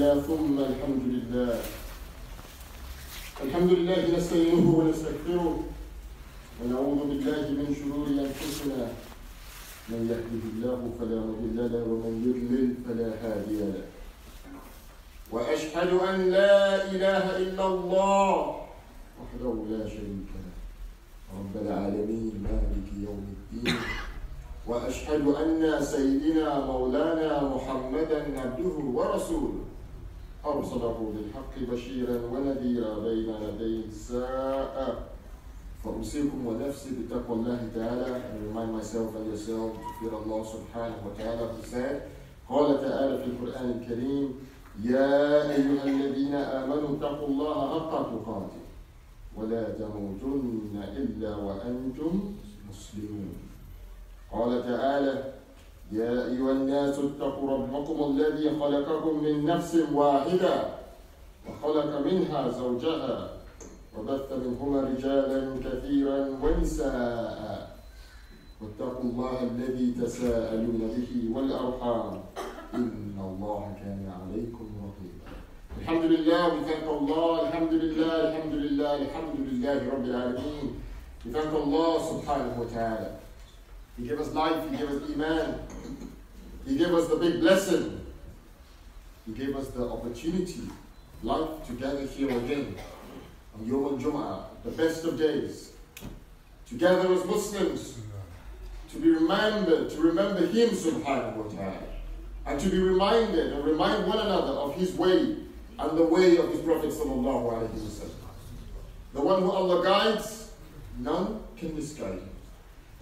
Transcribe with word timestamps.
لله 0.00 0.20
ثم 0.24 0.56
الحمد 0.58 1.04
لله. 1.12 1.60
الحمد 3.44 3.70
لله 3.72 4.16
نستعينه 4.16 4.64
ونستغفره 4.64 5.60
ونعوذ 6.60 7.00
بالله 7.08 7.42
من 7.60 7.68
شرور 7.68 8.08
أنفسنا. 8.08 8.96
من 9.92 10.00
يهده 10.08 10.42
الله 10.52 10.80
فلا 10.96 11.20
مضل 11.20 11.58
له 11.72 11.84
ومن 11.84 12.14
يضلل 12.24 12.68
فلا 12.88 13.10
هادي 13.20 13.60
له. 13.60 13.84
وأشهد 15.32 15.90
أن 15.92 16.16
لا 16.32 16.88
إله 16.92 17.24
إلا 17.36 17.66
الله 17.66 18.36
وحده 19.20 19.54
لا 19.68 19.82
شريك 19.84 20.30
له. 20.32 20.56
رب 21.36 21.54
العالمين 21.60 22.40
مالك 22.40 22.88
يوم 23.04 23.24
الدين. 23.36 23.76
وأشهد 24.66 25.24
أن 25.28 25.84
سيدنا 25.84 26.64
مولانا 26.64 27.54
محمدا 27.54 28.40
عبده 28.40 28.76
ورسوله. 28.96 29.68
أرسله 30.46 31.12
بالحق 31.14 31.72
بشيرا 31.72 32.16
ونذيرا 32.32 32.98
بين 32.98 33.28
يدي 33.28 33.84
الساعة 33.88 34.98
فأوصيكم 35.84 36.46
ونفسي 36.46 36.90
بتقوى 36.96 37.36
الله 37.36 37.68
تعالى. 37.74 38.06
And 38.32 38.48
remind 38.48 38.72
myself 38.72 39.14
and 39.16 39.26
yourself 39.28 39.76
to 39.76 39.88
fear 40.00 40.12
Allah 40.16 40.40
subhanahu 40.44 41.02
wa 41.04 41.12
ta'ala 41.18 41.52
who 41.52 41.62
said 41.62 42.08
قال 42.48 42.80
تعالى 42.80 43.18
في 43.18 43.26
القرآن 43.30 43.70
الكريم 43.80 44.34
يا 44.82 45.50
أيها 45.52 45.84
الذين 45.84 46.34
آمنوا 46.34 46.96
اتقوا 46.96 47.28
الله 47.28 47.56
حق 47.80 47.92
تقاته 47.92 48.60
ولا 49.36 49.64
تموتن 49.78 50.74
إلا 50.96 51.36
وأنتم 51.36 52.34
مسلمون. 52.70 53.34
قال 54.32 54.62
تعالى 54.62 55.32
يا 55.92 56.26
أيها 56.26 56.52
الناس 56.52 56.98
اتقوا 56.98 57.50
ربكم 57.50 58.10
الذي 58.10 58.50
خلقكم 58.60 59.24
من 59.24 59.44
نفس 59.44 59.74
واحدة 59.92 60.64
وخلق 61.48 62.06
منها 62.06 62.48
زوجها 62.48 63.30
وبث 63.98 64.32
منهما 64.32 64.80
رجالا 64.80 65.40
كثيرا 65.64 66.18
ونساء. 66.42 67.70
واتقوا 68.60 69.04
الله 69.04 69.42
الذي 69.42 69.94
تساءلون 70.02 70.80
به 70.96 71.12
والأرحام. 71.34 72.22
إن 72.74 73.16
الله 73.18 73.62
كان 73.82 74.12
عليكم 74.20 74.66
رقيبا. 74.86 75.26
الحمد 75.80 76.04
لله 76.04 76.42
we 76.54 76.62
Allah. 76.86 77.40
الحمد 77.48 77.72
لله 77.72 78.14
الحمد 78.28 78.54
لله 78.54 78.94
الحمد 78.94 79.36
لله 79.48 79.78
رب 79.90 80.04
العالمين. 80.04 80.66
We 81.24 81.32
subhanahu 82.00 82.62
wa 82.62 82.68
ta'ala. 82.70 83.19
He 83.98 84.08
gave 84.08 84.20
us 84.20 84.32
life, 84.32 84.70
He 84.70 84.76
gave 84.76 84.88
us 84.90 85.10
Iman, 85.10 85.60
He 86.66 86.76
gave 86.76 86.94
us 86.94 87.08
the 87.08 87.16
big 87.16 87.40
blessing, 87.40 88.04
He 89.26 89.32
gave 89.32 89.56
us 89.56 89.68
the 89.68 89.88
opportunity, 89.88 90.62
life 91.22 91.66
to 91.66 91.72
gather 91.74 92.06
here 92.06 92.30
again 92.30 92.74
on 93.54 93.66
Yom 93.66 94.00
Jum'ah, 94.00 94.44
the 94.64 94.70
best 94.70 95.04
of 95.04 95.18
days, 95.18 95.72
together 96.68 97.12
as 97.12 97.24
Muslims, 97.24 97.98
to 98.92 98.98
be 98.98 99.10
remembered, 99.10 99.90
to 99.90 100.00
remember 100.00 100.46
Him 100.46 100.70
subhanahu 100.70 101.36
wa 101.36 101.50
ta'ala, 101.50 101.82
and 102.46 102.60
to 102.60 102.68
be 102.68 102.78
reminded 102.78 103.52
and 103.52 103.64
remind 103.64 104.06
one 104.06 104.18
another 104.18 104.52
of 104.52 104.74
His 104.74 104.94
way 104.94 105.36
and 105.78 105.98
the 105.98 106.04
way 106.04 106.36
of 106.36 106.50
His 106.50 106.60
Prophet 106.60 106.90
sallallahu 106.90 107.52
alayhi 107.52 107.70
wa 107.72 108.08
The 109.14 109.20
one 109.20 109.42
who 109.42 109.50
Allah 109.50 109.84
guides, 109.84 110.52
none 110.98 111.42
can 111.56 111.74
misguide. 111.74 112.14
him. 112.14 112.28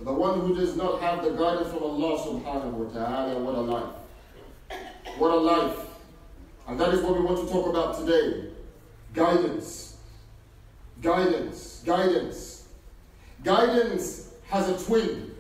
The 0.01 0.13
one 0.13 0.41
who 0.41 0.55
does 0.55 0.77
not 0.77 1.01
have 1.01 1.25
the 1.25 1.31
guidance 1.31 1.71
from 1.71 1.83
Allah 1.83 2.19
subhanahu 2.19 2.73
wa 2.73 2.93
ta'ala, 2.93 3.41
what 3.41 3.55
a 3.57 3.61
life. 3.61 3.95
What 5.19 5.31
a 5.33 5.37
life. 5.37 5.79
And 6.69 6.79
that 6.79 6.95
is 6.95 7.03
what 7.03 7.19
we 7.19 7.25
want 7.25 7.45
to 7.45 7.53
talk 7.53 7.69
about 7.69 7.99
today. 7.99 8.51
Guidance. 9.13 9.97
Guidance. 11.03 11.83
Guidance. 11.85 12.69
Guidance 13.43 14.35
has 14.49 14.69
a 14.69 14.85
twin. 14.87 15.35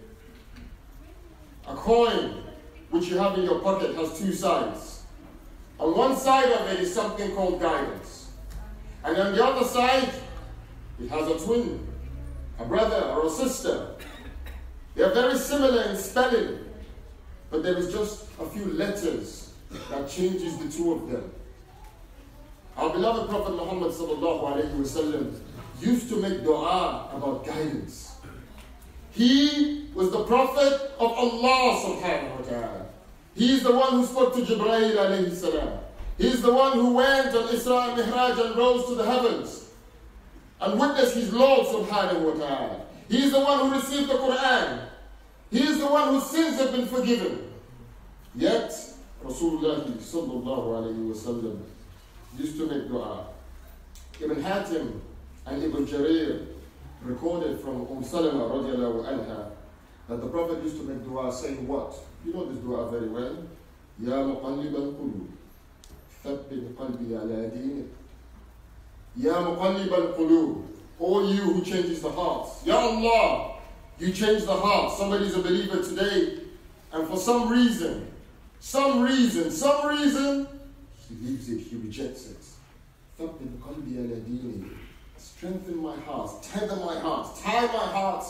A 1.68 1.74
coin 1.76 2.42
which 2.90 3.06
you 3.08 3.18
have 3.18 3.38
in 3.38 3.44
your 3.44 3.60
pocket 3.60 3.94
has 3.94 4.18
two 4.18 4.32
sides. 4.32 5.02
On 5.78 5.96
one 5.96 6.16
side 6.16 6.50
of 6.50 6.68
it 6.72 6.80
is 6.80 6.92
something 6.92 7.30
called 7.32 7.60
guidance. 7.60 8.30
And 9.04 9.16
on 9.16 9.36
the 9.36 9.44
other 9.44 9.64
side, 9.64 10.10
it 11.00 11.08
has 11.10 11.28
a 11.28 11.38
twin, 11.46 11.86
a 12.58 12.64
brother 12.64 13.06
or 13.10 13.26
a 13.26 13.30
sister 13.30 13.94
they 14.98 15.04
are 15.04 15.14
very 15.14 15.38
similar 15.38 15.82
in 15.84 15.96
spelling, 15.96 16.58
but 17.52 17.62
there 17.62 17.76
is 17.76 17.92
just 17.92 18.24
a 18.40 18.46
few 18.46 18.64
letters 18.72 19.52
that 19.90 20.08
changes 20.10 20.58
the 20.58 20.68
two 20.68 20.92
of 20.92 21.08
them. 21.08 21.30
Our 22.76 22.90
beloved 22.90 23.30
Prophet 23.30 23.54
Muhammad 23.54 23.92
wasallam 23.92 25.38
used 25.80 26.08
to 26.08 26.16
make 26.16 26.42
dua 26.42 27.10
about 27.14 27.46
guidance. 27.46 28.16
He 29.12 29.86
was 29.94 30.10
the 30.10 30.24
Prophet 30.24 30.90
of 30.98 31.12
Allah 31.12 31.78
subhanahu 31.78 32.40
wa 32.40 32.44
ta'ala. 32.50 32.86
He 33.36 33.54
is 33.54 33.62
the 33.62 33.76
one 33.76 33.92
who 33.92 34.04
spoke 34.04 34.34
to 34.34 34.40
Jibreel 34.40 34.96
alayhi 34.96 35.32
salam. 35.32 35.78
He 36.18 36.26
is 36.26 36.42
the 36.42 36.52
one 36.52 36.72
who 36.72 36.94
went 36.94 37.28
on 37.36 37.46
Isra 37.54 37.94
and 37.94 38.04
Mi'raj 38.04 38.36
and 38.36 38.56
rose 38.56 38.86
to 38.86 38.96
the 38.96 39.06
heavens 39.06 39.70
and 40.60 40.80
witnessed 40.80 41.14
his 41.14 41.32
Lord 41.32 41.68
subhanahu 41.68 42.20
wa 42.20 42.32
ta'ala. 42.32 42.80
He 43.08 43.24
is 43.24 43.32
the 43.32 43.40
one 43.40 43.60
who 43.60 43.76
received 43.76 44.10
the 44.10 44.14
Quran. 44.14 44.87
He 45.50 45.62
is 45.62 45.78
the 45.78 45.86
one 45.86 46.08
whose 46.14 46.30
sins 46.30 46.58
have 46.58 46.72
been 46.72 46.86
forgiven. 46.86 47.50
Yet, 48.34 48.70
Rasulullah 49.24 49.84
sallallahu 49.84 50.44
alayhi 50.44 51.10
wasallam 51.10 51.60
used 52.36 52.56
to 52.58 52.66
make 52.66 52.88
dua. 52.88 53.26
Ibn 54.20 54.42
Hatim 54.42 55.00
and 55.46 55.62
Ibn 55.62 55.86
Jarir 55.86 56.46
recorded 57.02 57.60
from 57.60 57.86
Umm 57.90 58.04
Salama 58.04 58.54
radiallahu 58.54 59.06
anha 59.06 59.50
that 60.08 60.20
the 60.20 60.26
Prophet 60.26 60.62
used 60.62 60.76
to 60.76 60.82
make 60.84 61.04
dua 61.04 61.32
saying 61.32 61.66
what? 61.66 61.94
You 62.24 62.32
know 62.34 62.52
this 62.52 62.58
dua 62.62 62.90
very 62.90 63.08
well. 63.08 63.36
Ya 64.00 64.22
muqallib 64.22 64.74
al-qulub, 64.74 65.26
thabbit 66.24 66.74
qalbi 66.76 67.10
ala 67.16 67.50
dinik. 67.50 67.88
Ya 69.16 69.34
muqallib 69.34 69.90
al-qulub, 69.90 70.62
all 71.00 71.34
you 71.34 71.42
who 71.42 71.62
changes 71.64 72.02
the 72.02 72.10
hearts. 72.10 72.64
Ya 72.64 72.76
Allah, 72.76 73.57
you 73.98 74.12
change 74.12 74.44
the 74.44 74.54
heart. 74.54 74.96
Somebody's 74.96 75.34
a 75.34 75.42
believer 75.42 75.82
today, 75.82 76.40
and 76.92 77.08
for 77.08 77.16
some 77.16 77.48
reason, 77.48 78.10
some 78.60 79.02
reason, 79.02 79.50
some 79.50 79.86
reason, 79.86 80.48
he 81.08 81.14
leaves 81.26 81.48
it, 81.48 81.60
he 81.60 81.76
rejects 81.76 82.30
it. 82.30 82.36
Strengthen 85.16 85.76
my 85.78 85.96
heart, 86.00 86.42
tether 86.42 86.76
my 86.76 86.98
heart, 86.98 87.36
tie 87.42 87.66
my 87.66 87.92
heart. 87.92 88.24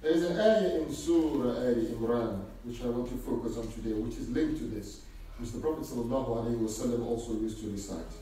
There 0.00 0.12
is 0.12 0.24
an 0.24 0.40
ayah 0.40 0.82
in 0.82 0.94
Surah 0.94 1.50
Al 1.50 1.74
Imran 1.74 2.40
which 2.68 2.82
I 2.82 2.88
want 2.88 3.08
to 3.08 3.16
focus 3.16 3.56
on 3.56 3.70
today, 3.72 3.94
which 3.94 4.18
is 4.18 4.28
linked 4.28 4.58
to 4.58 4.64
this, 4.64 5.00
which 5.38 5.52
the 5.52 5.58
Prophet 5.58 5.84
ﷺ 5.84 7.06
also 7.06 7.32
used 7.32 7.60
to 7.62 7.70
recite. 7.70 8.12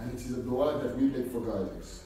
And 0.00 0.10
it 0.12 0.16
is 0.16 0.36
a 0.38 0.42
dua 0.42 0.82
that 0.82 0.96
we 0.96 1.06
make 1.06 1.30
for 1.30 1.40
guidance. 1.40 2.04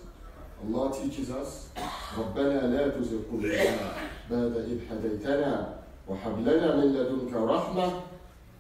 Allah 0.64 0.94
teaches 0.94 1.30
us 1.30 1.70
ربنا 2.18 2.62
لا 2.72 2.88
تزغ 2.90 3.20
قلوبنا 3.32 3.94
بعد 4.32 4.56
إذ 4.58 4.80
هديتنا 4.92 5.76
وهب 6.08 6.40
لنا 6.48 6.76
من 6.76 6.94
لدنك 6.94 7.34
رحمة 7.34 8.02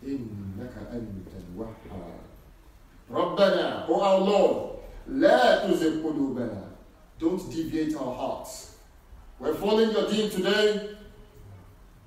إنك 0.03 0.73
أنت 0.91 1.29
الوهاب 1.39 2.19
ربنا 3.11 3.87
O 3.87 4.01
our 4.01 4.19
Lord 4.19 4.79
لا 5.07 5.67
تزغ 5.67 6.03
قلوبنا 6.03 6.63
Don't 7.19 7.39
deviate 7.51 7.95
our 7.95 8.13
hearts. 8.15 8.75
We're 9.39 9.53
following 9.53 9.91
your 9.91 10.09
deen 10.09 10.29
today 10.29 10.89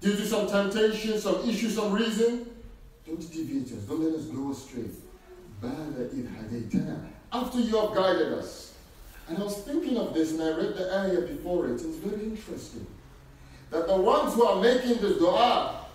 due 0.01 0.13
to 0.17 0.27
some 0.27 0.47
temptation, 0.47 1.19
some 1.19 1.49
issue, 1.49 1.71
some 1.71 1.93
reason. 1.93 2.47
Don't 3.07 3.21
deviate 3.33 3.73
us. 3.73 3.85
Don't 3.89 4.03
let 4.03 4.15
us 4.15 4.27
go 4.27 4.51
astray. 4.51 4.91
بعد 5.63 6.11
إذ 6.13 6.27
هديتنا 6.27 7.01
After 7.33 7.61
you 7.61 7.77
have 7.81 7.95
guided 7.95 8.33
us. 8.35 8.70
and 9.28 9.38
I 9.38 9.44
was 9.44 9.58
thinking 9.60 9.98
of 9.98 10.14
this 10.14 10.32
and 10.32 10.42
I 10.42 10.50
read 10.58 10.76
the 10.76 10.94
ayah 11.00 11.22
before 11.22 11.68
it. 11.68 11.74
It's 11.74 11.84
very 11.98 12.24
interesting. 12.24 12.86
That 13.70 13.88
the 13.88 13.96
ones 13.96 14.34
who 14.34 14.44
are 14.44 14.62
making 14.62 14.98
this 14.98 15.18
dua, 15.18 15.86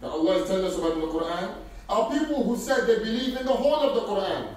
that 0.00 0.08
Allah 0.10 0.42
is 0.42 0.48
telling 0.48 0.64
us 0.64 0.78
about 0.78 0.92
in 0.92 1.00
the 1.00 1.06
Quran 1.06 1.54
are 1.88 2.10
people 2.10 2.44
who 2.44 2.56
said 2.56 2.86
they 2.86 2.98
believe 2.98 3.36
in 3.36 3.44
the 3.44 3.52
whole 3.52 3.80
of 3.80 3.94
the 3.94 4.00
Quran. 4.02 4.54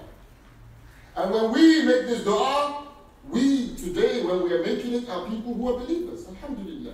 And 1.15 1.33
when 1.33 1.51
we 1.51 1.83
make 1.83 2.07
this 2.07 2.23
dua, 2.23 2.87
we 3.29 3.75
today, 3.75 4.23
when 4.23 4.43
we 4.43 4.53
are 4.53 4.63
making 4.63 4.93
it, 4.93 5.09
are 5.09 5.27
people 5.27 5.53
who 5.53 5.75
are 5.75 5.79
believers. 5.79 6.25
Alhamdulillah. 6.27 6.93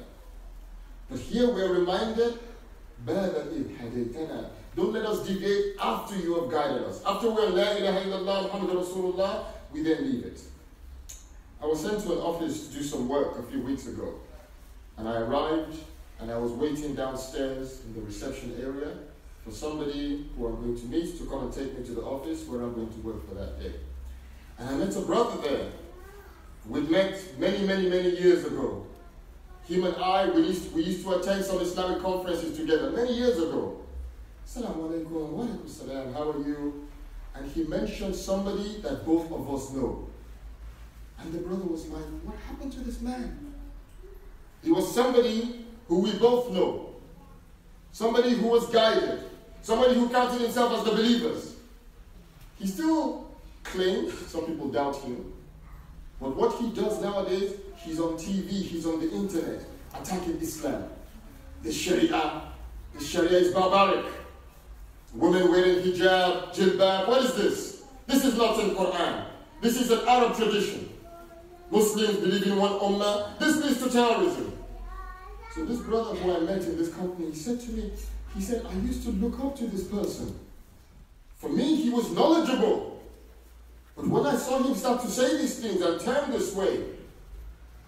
But 1.10 1.20
here 1.20 1.50
we 1.54 1.62
are 1.62 1.72
reminded, 1.72 2.40
Don't 4.76 4.94
let 4.94 5.06
us 5.06 5.26
deviate 5.26 5.76
after 5.80 6.16
you 6.16 6.42
have 6.42 6.52
guided 6.52 6.84
us. 6.84 7.02
After 7.06 7.30
we 7.32 7.42
are 7.42 7.50
La 7.50 7.72
ilaha 7.72 8.02
illallah 8.02 8.44
Muhammad 8.44 8.76
Rasulullah, 8.76 9.46
we 9.72 9.84
then 9.84 10.04
leave 10.12 10.26
it. 10.26 10.42
I 11.62 11.66
was 11.66 11.82
sent 11.82 12.02
to 12.04 12.14
an 12.14 12.20
office 12.20 12.68
to 12.68 12.74
do 12.74 12.84
some 12.84 13.10
work 13.10 13.40
a 13.40 13.44
few 13.44 13.62
weeks 13.62 13.88
ago. 13.88 14.16
And 14.98 15.08
I 15.08 15.22
arrived 15.22 15.78
and 16.20 16.32
I 16.32 16.38
was 16.38 16.52
waiting 16.52 16.96
downstairs 16.96 17.82
in 17.86 17.94
the 17.94 18.02
reception 18.02 18.56
area 18.62 18.94
for 19.44 19.52
somebody 19.52 20.26
who 20.36 20.48
I'm 20.48 20.56
going 20.62 20.80
to 20.80 20.86
meet 20.86 21.18
to 21.20 21.26
come 21.26 21.44
and 21.44 21.54
take 21.54 21.78
me 21.78 21.86
to 21.86 21.94
the 21.94 22.02
office 22.02 22.46
where 22.48 22.62
I'm 22.62 22.74
going 22.74 22.90
to 22.90 23.00
work 23.00 23.28
for 23.28 23.36
that 23.36 23.60
day. 23.60 23.74
And 24.60 24.70
I 24.70 24.74
met 24.74 24.96
a 24.96 25.02
brother 25.02 25.42
there. 25.42 25.70
We 26.68 26.82
met 26.82 27.40
many, 27.40 27.66
many, 27.66 27.90
many 27.90 28.10
years 28.20 28.46
ago. 28.46 28.86
Him 29.68 29.86
and 29.86 29.96
I, 29.98 30.30
we 30.30 30.42
used, 30.48 30.74
we 30.74 30.84
used 30.84 31.04
to 31.04 31.14
attend 31.16 31.44
some 31.46 31.60
Islamic 31.60 32.02
conferences 32.02 32.58
together 32.58 32.92
many 32.92 33.14
years 33.14 33.38
ago. 33.38 33.82
Assalamu 34.46 34.90
alaikum, 34.90 35.12
wa 35.12 35.44
alaikum 35.44 35.70
salam, 35.70 36.14
how 36.14 36.32
are 36.32 36.40
you? 36.40 36.88
And 37.36 37.52
he 37.52 37.64
mentioned 37.66 38.16
somebody 38.16 38.80
that 38.82 39.06
both 39.06 39.32
of 39.32 39.54
us 39.54 39.72
know. 39.72 40.08
And 41.20 41.34
the 41.34 41.40
brother 41.40 41.64
was 41.64 41.88
like, 41.88 42.04
What 42.24 42.36
happened 42.48 42.72
to 42.74 42.80
this 42.82 43.02
man? 43.02 43.54
He 44.64 44.72
was 44.72 44.94
somebody 44.94 45.66
who 45.88 46.00
we 46.02 46.14
both 46.18 46.52
know, 46.52 46.96
somebody 47.92 48.32
who 48.32 48.48
was 48.48 48.68
guided, 48.68 49.22
somebody 49.62 49.96
who 49.96 50.10
counted 50.10 50.42
himself 50.42 50.74
as 50.80 50.84
the 50.84 50.92
believers. 50.92 51.56
He 52.60 52.68
still 52.68 53.32
claims, 53.64 54.14
some 54.28 54.46
people 54.46 54.70
doubt 54.70 54.98
him, 54.98 55.34
but 56.20 56.36
what 56.36 56.60
he 56.60 56.70
does 56.72 57.00
nowadays, 57.02 57.54
he's 57.78 58.00
on 58.00 58.14
TV, 58.14 58.50
he's 58.50 58.86
on 58.86 59.00
the 59.00 59.12
internet, 59.12 59.62
attacking 59.94 60.38
Islam. 60.42 60.90
The 61.64 61.72
Sharia, 61.72 62.42
the 62.94 63.04
Sharia 63.04 63.38
is 63.38 63.54
barbaric. 63.54 64.06
Women 65.14 65.50
wearing 65.52 65.78
hijab, 65.78 66.54
jilbab, 66.54 67.08
what 67.08 67.24
is 67.24 67.36
this? 67.36 67.84
This 68.08 68.26
is 68.26 68.38
not 68.38 68.60
in 68.60 68.72
Quran. 68.72 69.26
This 69.62 69.80
is 69.80 69.92
an 69.92 70.08
Arab 70.08 70.36
tradition. 70.36 70.90
Muslims 71.70 72.18
believe 72.18 72.48
in 72.48 72.56
one 72.58 72.74
ummah. 72.74 73.38
This 73.40 73.64
leads 73.64 73.84
to 73.84 73.90
terrorism. 73.90 74.58
So 75.54 75.66
this 75.66 75.80
brother 75.80 76.16
who 76.16 76.36
I 76.36 76.40
met 76.42 76.64
in 76.64 76.78
this 76.78 76.94
company, 76.94 77.32
he 77.32 77.36
said 77.36 77.60
to 77.62 77.72
me, 77.72 77.92
he 78.36 78.42
said, 78.42 78.66
I 78.70 78.74
used 78.86 79.04
to 79.04 79.10
look 79.10 79.40
up 79.40 79.56
to 79.58 79.68
this 79.68 79.86
person. 79.86 80.38
For 81.38 81.50
me, 81.50 81.76
he 81.76 81.90
was 81.90 82.12
knowledgeable. 82.12 83.02
But 83.96 84.08
when 84.08 84.26
I 84.26 84.36
saw 84.36 84.62
him 84.62 84.76
start 84.76 85.02
to 85.02 85.08
say 85.08 85.38
these 85.38 85.60
things 85.60 85.82
and 85.82 86.00
turn 86.00 86.32
this 86.32 86.54
way, 86.54 86.84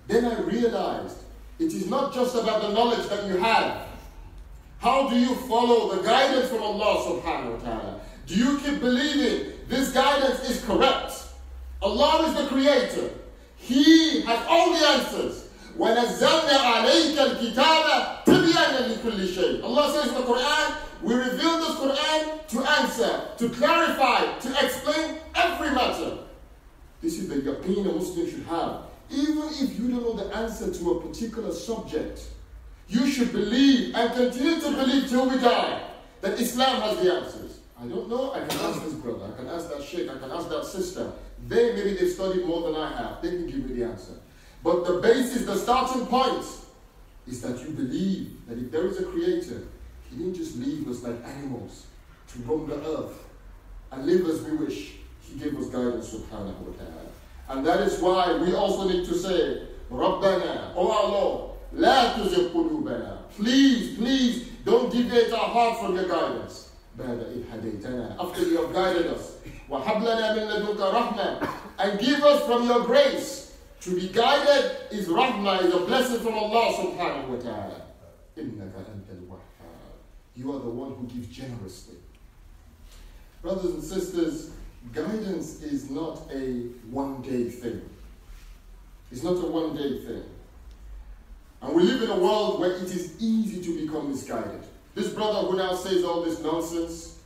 then 0.08 0.26
I 0.26 0.40
realized 0.42 1.18
it 1.60 1.74
is 1.74 1.88
not 1.88 2.14
just 2.14 2.36
about 2.36 2.64
the 2.64 2.74
knowledge 2.74 3.08
that 3.10 3.28
you 3.28 3.38
have. 3.38 3.88
How 4.80 5.10
do 5.10 5.20
you 5.20 5.36
follow 5.36 5.96
the 5.96 6.02
guidance 6.02 6.50
from 6.50 6.64
Allah 6.64 7.22
subhanahu 7.22 7.58
wa 7.58 7.60
ta'ala? 7.60 8.02
Do 8.26 8.36
you 8.36 8.58
keep 8.60 8.80
believing 8.80 9.54
this 9.68 9.92
guidance 9.92 10.50
is 10.50 10.64
correct? 10.64 11.12
Allah 11.82 12.28
is 12.28 12.34
the 12.36 12.48
creator. 12.48 13.10
He 13.69 14.23
has 14.23 14.47
all 14.49 14.73
the 14.73 14.87
answers. 14.87 15.49
وَنَزَّلْنَا 15.79 16.57
عَلَيْكَ 16.57 17.17
الْكِتَابَ 17.17 18.25
تِبْيَانًا 18.25 18.95
لِكُلِّ 18.95 19.35
شَيْءٍ 19.35 19.65
Allah 19.65 19.93
says 19.93 20.09
in 20.09 20.15
the 20.15 20.21
Quran, 20.21 20.77
we 21.03 21.15
reveal 21.15 21.59
this 21.59 21.77
Quran 21.77 22.47
to 22.49 22.71
answer, 22.81 23.29
to 23.39 23.49
clarify, 23.51 24.39
to 24.39 24.65
explain 24.65 25.19
every 25.35 25.71
matter. 25.71 26.19
This 27.03 27.19
is 27.19 27.29
the 27.29 27.37
yaqeen 27.37 27.91
a 27.91 27.93
Muslim 27.93 28.31
should 28.31 28.45
have. 28.47 28.83
Even 29.11 29.49
if 29.51 29.79
you 29.79 29.89
don't 29.89 30.03
know 30.03 30.13
the 30.15 30.35
answer 30.35 30.73
to 30.73 30.91
a 30.93 31.07
particular 31.07 31.53
subject, 31.53 32.23
you 32.89 33.07
should 33.07 33.33
believe 33.33 33.95
and 33.95 34.15
continue 34.15 34.61
to 34.61 34.71
believe 34.71 35.09
till 35.09 35.29
we 35.29 35.39
die 35.39 35.83
that 36.21 36.41
Islam 36.41 36.81
has 36.83 36.99
the 37.03 37.13
answers. 37.13 37.61
I 37.79 37.87
don't 37.87 38.09
know, 38.09 38.33
I 38.33 38.41
can 38.47 38.59
ask 38.61 38.83
this 38.85 38.95
brother, 38.95 39.27
I 39.33 39.37
can 39.37 39.49
ask 39.49 39.69
that 39.71 39.83
sheikh, 39.83 40.09
I 40.09 40.19
can 40.19 40.31
ask 40.31 40.49
that 40.49 40.65
sister. 40.65 41.13
They 41.48 41.74
maybe 41.74 41.94
they've 41.94 42.12
studied 42.12 42.46
more 42.46 42.62
than 42.70 42.76
I 42.76 42.92
have. 42.98 43.22
They 43.22 43.30
can 43.30 43.48
give 43.48 43.70
me 43.70 43.80
the 43.80 43.86
answer. 43.86 44.14
But 44.64 44.86
the 44.86 45.00
basis, 45.00 45.46
the 45.46 45.56
starting 45.56 46.06
point, 46.06 46.46
is 47.28 47.42
that 47.42 47.60
you 47.62 47.72
believe 47.72 48.46
that 48.48 48.58
if 48.58 48.72
there 48.72 48.86
is 48.86 49.00
a 49.00 49.06
creator, 49.06 49.64
he 50.10 50.18
didn't 50.18 50.36
just 50.36 50.58
leave 50.58 50.88
us 50.88 51.04
like 51.04 51.24
animals 51.26 51.86
to 52.34 52.40
roam 52.40 52.68
the 52.68 52.76
earth 52.76 53.26
and 53.92 54.06
live 54.06 54.28
as 54.28 54.42
we 54.42 54.58
wish. 54.58 54.94
He 55.22 55.40
gave 55.40 55.58
us 55.58 55.68
guidance, 55.68 56.14
subhanahu 56.14 56.58
wa 56.58 56.74
ta'ala. 56.74 57.10
And 57.50 57.66
that 57.66 57.82
is 57.82 58.00
why 58.00 58.34
we 58.38 58.54
also 58.54 58.90
need 58.90 59.06
to 59.06 59.14
say, 59.16 59.68
Rabbana, 59.92 60.74
O 60.76 60.92
our 60.92 61.10
Lord, 61.10 61.52
la 61.74 62.14
tuzigh 62.14 62.52
qulubana. 62.52 63.30
Please, 63.30 63.98
please, 63.98 64.48
don't 64.66 64.92
deviate 64.92 65.32
our 65.32 65.50
heart 65.50 65.80
from 65.80 65.96
your 65.96 66.08
guidance. 66.08 66.72
After 67.00 68.42
you 68.44 68.58
have 68.62 68.74
guided 68.74 69.08
us. 69.08 69.38
وَهَبْ 69.69 70.03
لَنَا 70.03 70.35
مِن 70.37 70.49
لَدُنْكَ 70.49 70.79
رَحْمَةً 70.79 71.49
And 71.79 71.99
give 71.99 72.23
us 72.23 72.45
from 72.47 72.67
your 72.67 72.85
grace 72.85 73.57
to 73.81 73.95
be 73.95 74.09
guided 74.09 74.77
is 74.91 75.09
rahmah, 75.09 75.63
is 75.65 75.75
a 75.75 75.81
blessing 75.81 76.21
from 76.21 76.35
Allah 76.35 76.73
subhanahu 76.73 77.29
wa 77.29 77.37
ta'ala. 77.37 77.83
You 80.37 80.53
are 80.53 80.59
the 80.59 80.71
one 80.71 80.95
who 80.95 81.07
gives 81.07 81.29
generously. 81.29 81.97
Brothers 83.43 83.75
and 83.75 83.83
sisters, 83.83 84.51
guidance 84.93 85.63
is 85.63 85.91
not 85.91 86.23
a 86.33 86.63
one 86.91 87.23
day 87.23 87.51
thing. 87.51 87.83
It's 89.13 89.23
not 89.23 89.33
a 89.37 89.47
one 89.47 89.77
day 89.77 89.99
thing. 90.05 90.25
And 91.63 91.75
we 91.75 91.83
live 91.83 92.03
in 92.03 92.11
a 92.11 92.19
world 92.19 92.61
where 92.61 92.73
it 92.73 92.83
is 92.83 93.21
easy 93.21 93.63
to 93.63 93.87
become 93.87 94.11
misguided. 94.11 94.65
This 94.95 95.13
brother 95.13 95.47
who 95.49 95.57
now 95.57 95.75
says 95.75 96.05
all 96.05 96.23
this 96.23 96.41
nonsense, 96.41 97.19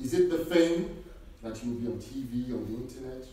is 0.00 0.14
it 0.14 0.30
the 0.30 0.38
fame 0.38 0.97
That 1.41 1.57
he 1.57 1.69
will 1.69 1.75
be 1.75 1.87
on 1.87 1.99
TV, 1.99 2.53
on 2.53 2.65
the 2.65 2.81
internet, 2.81 3.25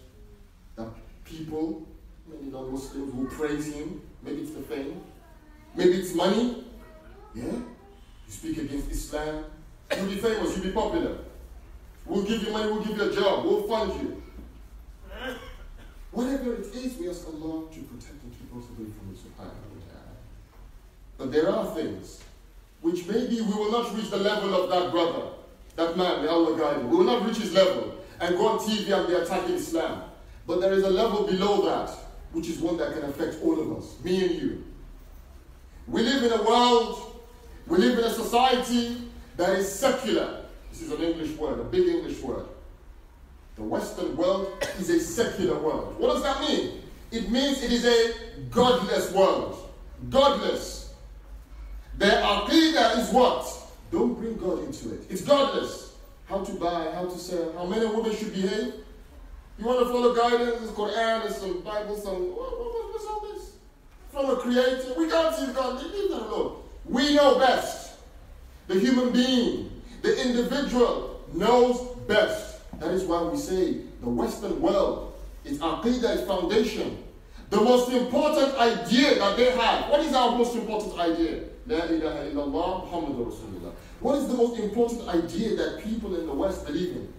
that 0.76 0.88
people 1.24 1.86
many 2.28 2.50
non-Muslims 2.50 3.14
will 3.14 3.26
praise 3.26 3.72
him. 3.72 4.00
Maybe 4.22 4.42
it's 4.42 4.52
the 4.52 4.62
fame. 4.62 5.00
Maybe 5.74 5.92
it's 5.92 6.14
money. 6.14 6.64
Yeah? 7.34 7.44
You 7.44 7.62
speak 8.28 8.58
against 8.58 8.90
Islam. 8.90 9.44
You'll 9.96 10.06
be 10.06 10.16
famous, 10.16 10.56
you'll 10.56 10.66
be 10.66 10.72
popular. 10.72 11.18
We'll 12.04 12.24
give 12.24 12.42
you 12.42 12.52
money, 12.52 12.72
we'll 12.72 12.82
give 12.82 12.96
you 12.96 13.10
a 13.10 13.14
job, 13.14 13.44
we'll 13.44 13.68
fund 13.68 13.92
you. 14.00 14.22
Whatever 16.10 16.54
it 16.54 16.66
is, 16.74 16.96
we 16.98 17.08
ask 17.10 17.26
Allah 17.26 17.68
to 17.70 17.80
protect 17.82 18.22
and 18.22 18.32
keep 18.32 18.50
us 18.56 18.64
away 18.70 18.88
from 18.90 19.12
it, 19.12 19.18
subhanahu 19.18 19.68
wa 19.74 19.82
ta'ala. 19.86 20.14
But 21.18 21.32
there 21.32 21.50
are 21.50 21.66
things 21.74 22.20
which 22.80 23.06
maybe 23.06 23.40
we 23.40 23.52
will 23.52 23.70
not 23.70 23.94
reach 23.94 24.10
the 24.10 24.16
level 24.16 24.54
of 24.54 24.70
that 24.70 24.90
brother, 24.90 25.26
that 25.76 25.96
man, 25.96 26.22
the 26.22 26.30
Allah 26.30 26.58
guide. 26.58 26.84
We 26.84 26.96
will 26.96 27.04
not 27.04 27.26
reach 27.26 27.38
his 27.38 27.52
level 27.52 27.95
and 28.20 28.36
go 28.36 28.48
on 28.48 28.58
TV 28.58 28.96
and 28.96 29.06
be 29.06 29.14
attacking 29.14 29.54
Islam. 29.54 30.02
But 30.46 30.60
there 30.60 30.72
is 30.72 30.84
a 30.84 30.90
level 30.90 31.26
below 31.26 31.64
that 31.66 31.90
which 32.32 32.48
is 32.48 32.58
one 32.58 32.76
that 32.76 32.92
can 32.92 33.04
affect 33.04 33.42
all 33.42 33.58
of 33.58 33.78
us, 33.78 33.96
me 34.04 34.24
and 34.24 34.34
you. 34.34 34.64
We 35.86 36.02
live 36.02 36.22
in 36.22 36.32
a 36.32 36.42
world, 36.42 37.22
we 37.66 37.78
live 37.78 37.98
in 37.98 38.04
a 38.04 38.10
society 38.10 39.08
that 39.36 39.50
is 39.58 39.72
secular. 39.72 40.44
This 40.70 40.82
is 40.82 40.92
an 40.92 41.02
English 41.02 41.36
word, 41.38 41.60
a 41.60 41.64
big 41.64 41.86
English 41.88 42.20
word. 42.20 42.44
The 43.54 43.62
Western 43.62 44.16
world 44.16 44.52
is 44.78 44.90
a 44.90 45.00
secular 45.00 45.58
world. 45.58 45.98
What 45.98 46.12
does 46.12 46.22
that 46.24 46.40
mean? 46.42 46.82
It 47.10 47.30
means 47.30 47.62
it 47.62 47.72
is 47.72 47.86
a 47.86 48.14
godless 48.50 49.12
world. 49.12 49.70
Godless. 50.10 50.92
Their 51.96 52.22
aqidah 52.22 52.98
is 52.98 53.10
what? 53.10 53.46
Don't 53.90 54.14
bring 54.14 54.36
God 54.36 54.64
into 54.64 54.92
it. 54.92 55.06
It's 55.08 55.22
godless. 55.22 55.85
How 56.26 56.42
to 56.42 56.52
buy, 56.52 56.90
how 56.92 57.04
to 57.04 57.18
sell, 57.18 57.52
how 57.52 57.66
men 57.66 57.82
and 57.82 57.94
women 57.94 58.14
should 58.14 58.32
behave, 58.34 58.74
you 59.58 59.64
want 59.64 59.78
to 59.80 59.86
follow 59.86 60.14
guidance? 60.14 60.58
There's 60.58 60.72
Quran, 60.72 61.22
there's 61.22 61.36
some 61.36 61.60
Bible, 61.62 61.96
some. 61.96 62.34
What, 62.36 62.58
what, 62.58 62.92
what's 62.92 63.06
all 63.06 63.20
this? 63.32 63.52
From 64.10 64.30
a 64.30 64.36
creator. 64.36 64.94
We 64.98 65.08
can't 65.08 65.34
see 65.34 65.52
God. 65.52 65.82
Leave 65.82 66.10
that 66.10 66.22
alone. 66.22 66.62
We 66.84 67.14
know 67.14 67.38
best. 67.38 67.94
The 68.66 68.78
human 68.78 69.12
being, 69.12 69.82
the 70.02 70.26
individual 70.26 71.24
knows 71.32 71.96
best. 72.06 72.60
That 72.80 72.90
is 72.90 73.04
why 73.04 73.22
we 73.22 73.38
say 73.38 73.78
the 74.02 74.08
Western 74.08 74.60
world 74.60 75.14
is 75.44 75.58
Aqidah, 75.58 76.16
is 76.16 76.26
foundation. 76.26 77.02
The 77.50 77.60
most 77.60 77.92
important 77.92 78.54
idea 78.58 79.18
that 79.18 79.36
they 79.36 79.50
have. 79.52 79.88
What 79.90 80.00
is 80.00 80.12
our 80.12 80.36
most 80.36 80.56
important 80.56 80.98
idea? 80.98 81.44
La 81.66 81.84
ilaha 81.84 82.30
illallah 82.30 82.90
Muhammadur 82.90 83.32
Rasulullah. 83.32 83.72
What 84.00 84.18
is 84.18 84.28
the 84.28 84.34
most 84.34 84.58
important 84.60 85.08
idea 85.08 85.56
that 85.56 85.82
people 85.82 86.16
in 86.16 86.26
the 86.26 86.34
West 86.34 86.66
believe 86.66 86.96
in? 86.96 87.12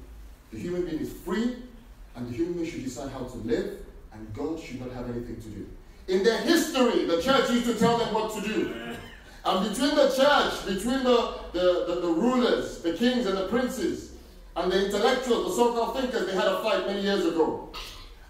The 0.51 0.60
human 0.60 0.86
being 0.86 1.00
is 1.00 1.13
free 1.13 1.55
and 2.17 2.27
the 2.27 2.34
human 2.34 2.53
being 2.53 2.69
should 2.69 2.84
decide 2.84 3.12
how 3.12 3.24
to 3.24 3.38
live, 3.38 3.77
and 4.12 4.34
God 4.34 4.60
should 4.60 4.79
not 4.81 4.91
have 4.91 5.10
anything 5.10 5.36
to 5.36 5.50
do. 5.50 5.67
In 6.07 6.24
their 6.24 6.41
history, 6.41 7.05
the 7.05 7.22
church 7.22 7.50
used 7.51 7.65
to 7.65 7.75
tell 7.75 7.98
them 7.98 8.13
what 8.13 8.34
to 8.36 8.41
do. 8.41 8.74
And 9.46 9.69
between 9.69 9.96
the 9.96 10.10
church, 10.10 10.65
between 10.65 11.03
the, 11.03 11.34
the, 11.53 11.86
the, 11.88 12.01
the 12.01 12.07
rulers, 12.07 12.81
the 12.81 12.93
kings 12.93 13.27
and 13.27 13.38
the 13.38 13.48
princes, 13.48 14.13
and 14.55 14.72
the 14.72 14.86
intellectuals, 14.86 15.46
the 15.46 15.55
so-called 15.55 16.00
thinkers, 16.00 16.25
they 16.25 16.34
had 16.34 16.48
a 16.48 16.62
fight 16.63 16.88
many 16.88 17.01
years 17.01 17.25
ago. 17.25 17.72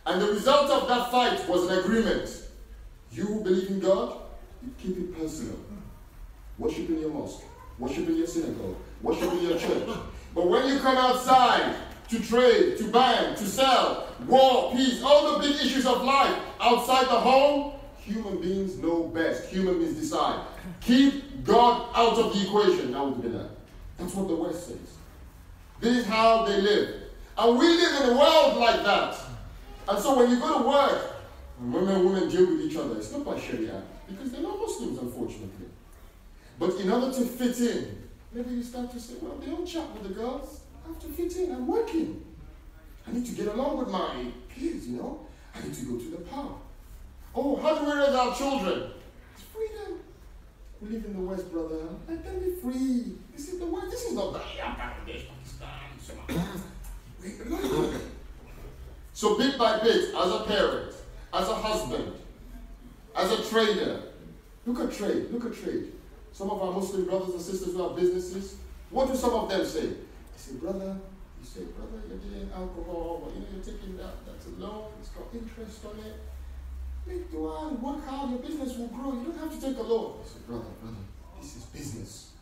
And 0.07 0.21
the 0.21 0.27
result 0.27 0.69
of 0.71 0.87
that 0.87 1.11
fight 1.11 1.47
was 1.49 1.69
an 1.69 1.79
agreement. 1.79 2.29
You 3.11 3.41
believe 3.43 3.69
in 3.69 3.79
God, 3.81 4.17
you 4.63 4.71
keep 4.81 4.97
it 4.97 5.19
personal. 5.19 5.57
Worship 6.57 6.89
in 6.89 7.01
your 7.01 7.09
mosque, 7.09 7.43
worship 7.77 8.07
in 8.07 8.15
your 8.17 8.27
synagogue, 8.27 8.75
worship 9.01 9.31
in 9.33 9.41
your 9.41 9.59
church. 9.59 9.83
But 10.33 10.47
when 10.47 10.67
you 10.67 10.79
come 10.79 10.97
outside 10.97 11.75
to 12.09 12.19
trade, 12.23 12.77
to 12.77 12.89
buy, 12.89 13.33
to 13.35 13.45
sell, 13.45 14.07
war, 14.27 14.71
peace, 14.71 15.03
all 15.03 15.33
the 15.33 15.47
big 15.47 15.55
issues 15.57 15.85
of 15.85 16.03
life 16.03 16.35
outside 16.61 17.05
the 17.07 17.19
home, 17.19 17.73
human 17.99 18.39
beings 18.39 18.77
know 18.77 19.03
best. 19.03 19.49
Human 19.49 19.77
beings 19.77 19.99
decide. 19.99 20.45
Keep 20.81 21.43
God 21.43 21.89
out 21.93 22.17
of 22.17 22.33
the 22.33 22.45
equation. 22.45 22.91
Now 22.91 23.05
we'll 23.05 23.31
that. 23.31 23.49
That's 23.97 24.13
what 24.15 24.27
the 24.29 24.35
West 24.35 24.67
says. 24.67 24.77
This 25.81 25.97
is 25.97 26.05
how 26.05 26.45
they 26.45 26.61
live. 26.61 26.95
And 27.37 27.59
we 27.59 27.67
live 27.67 28.01
in 28.03 28.09
a 28.09 28.13
world 28.17 28.57
like 28.57 28.83
that. 28.83 29.17
And 29.89 29.99
so 29.99 30.17
when 30.17 30.29
you 30.29 30.39
go 30.39 30.57
to 30.61 30.67
work, 30.67 31.15
women 31.59 31.95
and 31.95 32.05
women 32.05 32.29
deal 32.29 32.45
with 32.47 32.61
each 32.61 32.75
other. 32.77 32.97
It's 32.97 33.11
not 33.11 33.25
by 33.25 33.39
Sharia, 33.39 33.81
because 34.07 34.31
they're 34.31 34.41
not 34.41 34.59
Muslims, 34.59 34.99
unfortunately. 34.99 35.67
But 36.59 36.75
in 36.75 36.91
order 36.91 37.11
to 37.11 37.25
fit 37.25 37.59
in, 37.59 38.07
maybe 38.33 38.55
you 38.55 38.63
start 38.63 38.91
to 38.91 38.99
say, 38.99 39.15
well, 39.21 39.37
they 39.37 39.47
don't 39.47 39.65
chat 39.65 39.91
with 39.93 40.03
the 40.03 40.09
girls. 40.09 40.61
I 40.83 40.89
have 40.89 40.99
to 41.01 41.07
fit 41.07 41.35
in. 41.37 41.51
I'm 41.51 41.67
working. 41.67 42.23
I 43.07 43.11
need 43.11 43.25
to 43.25 43.31
get 43.31 43.47
along 43.47 43.77
with 43.77 43.89
my 43.89 44.25
kids, 44.53 44.87
you 44.87 44.97
know. 44.97 45.25
I 45.55 45.61
need 45.63 45.73
to 45.73 45.85
go 45.85 45.97
to 45.97 46.09
the 46.11 46.17
pub. 46.17 46.59
Oh, 47.33 47.55
how 47.57 47.77
do 47.77 47.85
we 47.85 47.91
raise 47.91 48.15
our 48.15 48.35
children? 48.35 48.91
It's 49.33 49.43
freedom. 49.43 49.99
We 50.81 50.89
live 50.89 51.05
in 51.05 51.13
the 51.13 51.21
West, 51.21 51.51
brother. 51.51 51.87
Let 52.07 52.23
them 52.23 52.39
be 52.39 52.55
free. 52.61 53.15
This 53.35 53.53
is 53.53 53.59
the 53.59 53.65
West. 53.65 53.91
This 53.91 54.03
is 54.05 54.13
not 54.13 54.33
Bangladesh, 54.33 55.25
Pakistan. 55.27 56.61
So 59.17 59.35
bit 59.35 59.57
by 59.57 59.79
bit, 59.79 60.13
as 60.13 60.31
a 60.31 60.43
parent, 60.45 60.93
as 61.33 61.49
a 61.49 61.55
husband, 61.55 62.13
as 63.15 63.31
a 63.31 63.49
trader, 63.49 63.99
look 64.67 64.79
at 64.79 64.95
trade. 64.95 65.31
Look 65.31 65.43
at 65.43 65.59
trade. 65.59 65.91
Some 66.31 66.51
of 66.51 66.61
our 66.61 66.71
Muslim 66.71 67.05
brothers 67.05 67.33
and 67.33 67.41
sisters 67.41 67.73
who 67.73 67.81
have 67.81 67.95
businesses, 67.95 68.57
what 68.91 69.07
do 69.07 69.15
some 69.15 69.33
of 69.33 69.49
them 69.49 69.65
say? 69.65 69.87
They 69.87 69.97
say, 70.37 70.53
brother, 70.57 70.97
you 71.41 71.45
say, 71.47 71.61
brother, 71.63 71.99
you're 72.07 72.19
getting 72.19 72.51
alcohol, 72.53 73.23
or 73.25 73.33
you 73.33 73.39
know, 73.39 73.47
you're 73.55 73.63
taking 73.63 73.97
that, 73.97 74.23
that's 74.27 74.45
a 74.45 74.49
loan, 74.61 74.91
it's 74.99 75.09
got 75.09 75.23
interest 75.33 75.83
on 75.85 75.97
it. 76.05 76.13
Make 77.07 77.31
dua 77.31 77.69
and 77.69 77.81
work 77.81 78.05
hard, 78.05 78.29
your 78.29 78.39
business 78.39 78.77
will 78.77 78.89
grow. 78.89 79.13
You 79.13 79.33
don't 79.33 79.39
have 79.39 79.59
to 79.59 79.67
take 79.67 79.79
a 79.79 79.81
loan. 79.81 80.19
I 80.23 80.27
said, 80.27 80.45
brother, 80.45 80.65
brother, 80.79 80.97
this 81.41 81.55
is 81.55 81.63
business. 81.63 82.33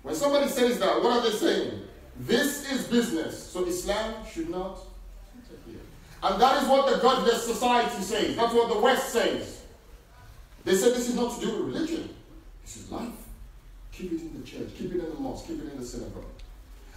When 0.00 0.14
somebody 0.14 0.48
says 0.48 0.78
that, 0.78 1.02
what 1.02 1.18
are 1.18 1.30
they 1.30 1.36
saying? 1.36 1.82
This 2.18 2.72
is 2.72 2.86
business. 2.86 3.46
So 3.46 3.66
Islam 3.66 4.14
should 4.32 4.48
not. 4.48 4.78
And 6.22 6.40
that 6.40 6.62
is 6.62 6.68
what 6.68 6.92
the 6.92 7.00
godless 7.00 7.44
society 7.44 8.00
says. 8.02 8.36
That's 8.36 8.54
what 8.54 8.68
the 8.68 8.78
West 8.78 9.12
says. 9.12 9.62
They 10.64 10.74
say 10.76 10.90
this 10.90 11.08
is 11.08 11.16
not 11.16 11.38
to 11.40 11.46
do 11.46 11.56
with 11.56 11.74
religion. 11.74 12.10
This 12.62 12.76
is 12.76 12.90
life. 12.90 13.08
Keep 13.90 14.12
it 14.12 14.20
in 14.20 14.40
the 14.40 14.46
church, 14.46 14.68
keep 14.78 14.94
it 14.94 15.00
in 15.00 15.10
the 15.10 15.20
mosque, 15.20 15.46
keep 15.48 15.60
it 15.60 15.72
in 15.72 15.78
the 15.78 15.84
synagogue. 15.84 16.24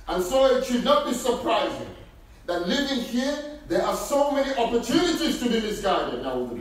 And 0.07 0.23
so 0.23 0.57
it 0.57 0.65
should 0.65 0.83
not 0.83 1.07
be 1.07 1.13
surprising 1.13 1.89
that 2.45 2.67
living 2.67 2.99
here 3.03 3.59
there 3.67 3.83
are 3.83 3.95
so 3.97 4.31
many 4.31 4.53
opportunities 4.55 5.39
to 5.41 5.49
be 5.49 5.59
misguided. 5.59 6.21
Now 6.21 6.37
we'll. 6.37 6.55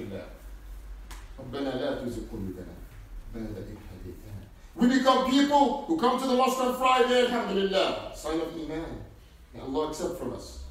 We 4.77 4.89
become 4.99 5.31
people 5.31 5.85
who 5.87 5.99
come 5.99 6.21
to 6.21 6.27
the 6.27 6.35
mosque 6.35 6.61
on 6.61 6.77
Friday, 6.77 7.27
alhamdulillah, 7.27 8.13
sign 8.17 8.41
of 8.41 8.53
Iman. 8.55 9.05
May 9.53 9.61
Allah 9.61 9.89
accept 9.89 10.19
from 10.19 10.33
us. 10.33 10.64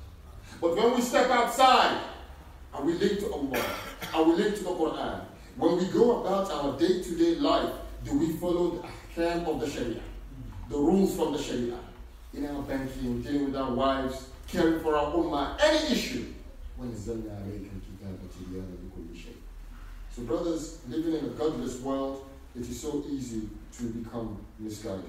But 0.63 0.77
when 0.77 0.95
we 0.95 1.01
step 1.01 1.29
outside 1.29 1.99
and 2.73 2.85
we 2.85 2.93
link 2.93 3.19
to 3.19 3.33
Allah, 3.33 3.65
and 4.15 4.27
we 4.29 4.35
link 4.41 4.55
to 4.55 4.63
the 4.63 4.69
Quran, 4.69 5.19
when 5.57 5.77
we 5.77 5.87
go 5.87 6.21
about 6.21 6.49
our 6.51 6.79
day 6.79 7.03
to 7.03 7.15
day 7.17 7.35
life, 7.35 7.69
do 8.05 8.17
we 8.17 8.31
follow 8.37 8.71
the 8.71 9.21
ahkam 9.21 9.45
of 9.45 9.59
the 9.59 9.69
Sharia, 9.69 9.99
the 10.69 10.77
rules 10.77 11.17
from 11.17 11.33
the 11.33 11.37
Sharia? 11.37 11.77
In 12.33 12.45
our 12.45 12.61
banking, 12.61 13.21
dealing 13.21 13.47
with 13.47 13.57
our 13.57 13.73
wives, 13.73 14.29
caring 14.47 14.79
for 14.79 14.95
our 14.95 15.11
ummah, 15.13 15.57
any 15.61 15.91
issue. 15.91 16.27
So 20.15 20.23
brothers, 20.23 20.79
living 20.87 21.15
in 21.15 21.25
a 21.25 21.29
godless 21.29 21.81
world, 21.81 22.25
it 22.55 22.61
is 22.61 22.79
so 22.79 23.03
easy 23.09 23.49
to 23.79 23.83
become 23.83 24.37
misguided. 24.59 25.03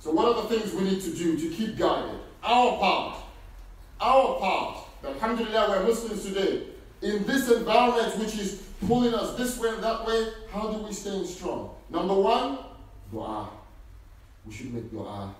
So 0.00 0.10
what 0.10 0.36
are 0.36 0.42
the 0.42 0.48
things 0.50 0.74
we 0.74 0.84
need 0.84 1.00
to 1.00 1.14
do 1.14 1.38
to 1.38 1.48
keep 1.48 1.78
guided? 1.78 2.20
Our 2.42 2.76
part 2.76 3.25
Our 3.99 4.39
part. 4.39 4.77
Alhamdulillah, 5.05 5.69
we're 5.69 5.87
Muslims 5.87 6.23
today. 6.23 6.63
In 7.01 7.23
this 7.25 7.51
environment 7.51 8.17
which 8.19 8.37
is 8.37 8.61
pulling 8.87 9.13
us 9.13 9.35
this 9.37 9.59
way 9.59 9.69
and 9.69 9.83
that 9.83 10.05
way, 10.05 10.27
how 10.51 10.71
do 10.71 10.83
we 10.83 10.93
stay 10.93 11.23
strong? 11.25 11.71
Number 11.89 12.13
one, 12.15 12.57
dua. 13.11 13.49
We 14.45 14.53
should 14.53 14.73
make 14.73 14.91
dua. 14.91 15.33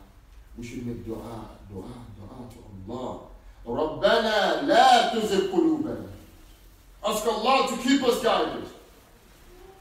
We 0.58 0.66
should 0.66 0.86
make 0.86 1.06
dua, 1.06 1.50
dua, 1.72 1.84
dua 2.18 2.50
to 2.54 2.92
Allah. 2.94 3.20
ربنا 3.68 4.62
لا 4.68 5.14
تزغ 5.14 5.52
قلوبنا 5.52 6.06
Ask 7.06 7.26
Allah 7.28 7.68
to 7.70 7.78
keep 7.78 8.04
us 8.04 8.22
guided. 8.24 8.66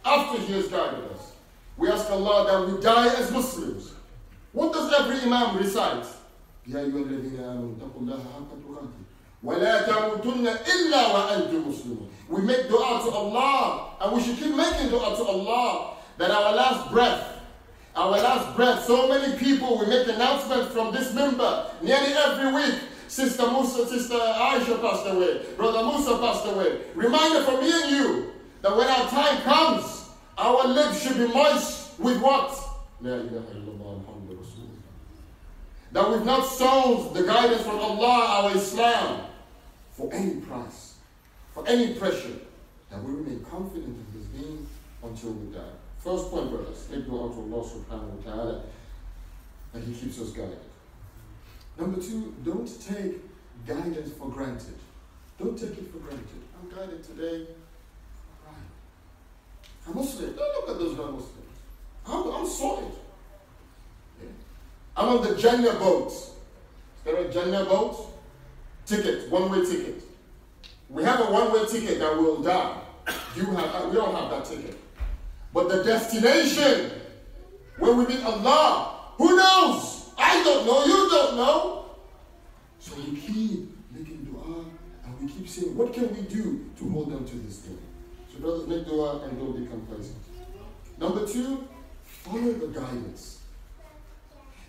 After 0.04 0.40
He 0.40 0.52
has 0.54 0.68
guided 0.68 1.04
us, 1.12 1.32
we 1.76 1.88
ask 1.88 2.10
Allah 2.10 2.46
that 2.66 2.74
we 2.74 2.80
die 2.82 3.08
as 3.14 3.30
Muslims. 3.30 3.92
What 4.52 4.72
does 4.72 4.92
every 4.92 5.20
Imam 5.20 5.56
recite? 5.56 6.06
يا 6.68 6.78
أيها 6.80 7.02
الذين 7.02 7.40
آمنوا 7.40 7.72
اتقوا 7.76 8.00
الله 8.00 8.18
حق 8.18 8.50
تقاته 8.52 8.63
وَلَا 9.45 9.85
تَمُوتُنَّ 9.85 10.47
إِلَّا 10.47 11.01
وَأَنْتُمْ 11.13 11.63
مُسْلِمُونَ 11.69 12.09
We 12.29 12.41
make 12.41 12.67
dua 12.67 12.99
to 13.05 13.11
Allah, 13.11 13.91
and 14.01 14.13
we 14.13 14.23
should 14.23 14.37
keep 14.37 14.55
making 14.55 14.89
dua 14.89 15.15
to 15.15 15.23
Allah 15.23 15.97
that 16.17 16.31
our 16.31 16.55
last 16.55 16.91
breath, 16.91 17.43
our 17.95 18.09
last 18.09 18.55
breath, 18.55 18.83
so 18.85 19.07
many 19.07 19.37
people, 19.37 19.77
we 19.77 19.85
make 19.85 20.07
announcements 20.07 20.73
from 20.73 20.91
this 20.91 21.13
minbar 21.13 21.69
nearly 21.83 22.13
every 22.13 22.53
week. 22.53 22.79
Sister 23.07 23.43
Musa, 23.51 23.87
Sister 23.87 24.15
Aisha 24.15 24.81
passed 24.81 25.05
away, 25.05 25.45
Brother 25.55 25.83
Musa 25.83 26.17
passed 26.17 26.47
away. 26.47 26.81
Reminder 26.95 27.43
for 27.43 27.61
me 27.61 27.71
and 27.71 27.91
you 27.91 28.31
that 28.63 28.75
when 28.75 28.87
our 28.87 29.07
time 29.09 29.41
comes, 29.43 30.09
our 30.39 30.67
lips 30.67 31.03
should 31.03 31.17
be 31.17 31.27
moist 31.27 31.99
with 31.99 32.19
what? 32.19 32.57
That 35.91 36.09
we've 36.09 36.25
not 36.25 36.45
sown 36.45 37.13
the 37.13 37.23
guidance 37.23 37.61
from 37.61 37.77
Allah, 37.77 38.25
our 38.41 38.55
Islam 38.55 39.21
for 39.95 40.13
any 40.13 40.41
price, 40.41 40.95
for 41.53 41.67
any 41.67 41.95
pressure. 41.95 42.39
That 42.91 43.03
we 43.03 43.13
remain 43.13 43.43
confident 43.49 43.97
in 43.97 44.19
His 44.19 44.27
being 44.27 44.67
until 45.03 45.31
we 45.31 45.53
die. 45.53 45.73
First 45.97 46.29
point, 46.29 46.51
brothers, 46.51 46.87
make 46.91 47.05
dua 47.05 47.29
to 47.29 47.39
Allah 47.41 47.63
subhanahu 47.65 48.21
wa 48.21 48.31
ta'ala 48.31 48.61
that 49.73 49.83
He 49.83 49.93
keeps 49.93 50.21
us 50.21 50.29
guided. 50.29 50.59
Number 51.79 51.99
two, 51.99 52.35
don't 52.45 52.69
take 52.81 53.21
guidance 53.65 54.11
for 54.13 54.29
granted. 54.29 54.75
Don't 55.39 55.57
take 55.57 55.77
it 55.77 55.91
for 55.91 55.97
granted. 55.97 56.41
I'm 56.61 56.69
guided 56.69 57.03
today. 57.03 57.47
Right. 58.45 58.55
I'm 59.87 59.95
Muslim. 59.95 60.35
Don't 60.35 60.55
look 60.55 60.69
at 60.69 60.79
those 60.79 60.97
non-Muslims. 60.97 61.33
I'm, 62.07 62.31
I'm 62.31 62.47
solid. 62.47 62.91
Yeah. 64.21 64.29
I'm 64.95 65.17
on 65.17 65.23
the 65.23 65.35
Jannah 65.35 65.73
boat. 65.73 66.11
Is 66.11 66.31
there 67.03 67.15
a 67.17 67.33
Jannah 67.33 67.65
boat? 67.65 68.14
Ticket, 68.85 69.31
one-way 69.31 69.65
ticket. 69.65 70.03
We 70.89 71.03
have 71.03 71.19
a 71.19 71.31
one-way 71.31 71.65
ticket 71.65 71.99
that 71.99 72.15
will 72.15 72.41
die. 72.41 72.81
You 73.35 73.45
have, 73.45 73.75
uh, 73.75 73.87
we 73.89 73.95
don't 73.95 74.13
have 74.15 74.29
that 74.29 74.45
ticket. 74.45 74.77
But 75.53 75.69
the 75.69 75.83
destination, 75.83 76.91
where 77.79 77.93
we 77.93 78.05
meet 78.05 78.23
Allah, 78.23 79.11
who 79.17 79.35
knows? 79.35 80.11
I 80.17 80.43
don't 80.43 80.65
know, 80.65 80.85
you 80.85 81.09
don't 81.09 81.37
know. 81.37 81.85
So 82.79 82.95
we 82.97 83.17
keep 83.17 83.75
making 83.91 84.25
dua 84.25 84.65
and 85.05 85.19
we 85.19 85.31
keep 85.31 85.49
saying, 85.49 85.75
what 85.75 85.93
can 85.93 86.13
we 86.15 86.21
do 86.21 86.69
to 86.77 86.89
hold 86.89 87.11
on 87.13 87.25
to 87.25 87.35
this 87.37 87.59
thing? 87.59 87.79
So 88.31 88.39
brothers, 88.39 88.67
make 88.67 88.85
dua 88.85 89.21
and 89.23 89.39
don't 89.39 89.59
be 89.59 89.65
complacent. 89.65 90.17
Number 90.99 91.27
two, 91.27 91.67
follow 92.03 92.53
the 92.53 92.67
guidance. 92.67 93.41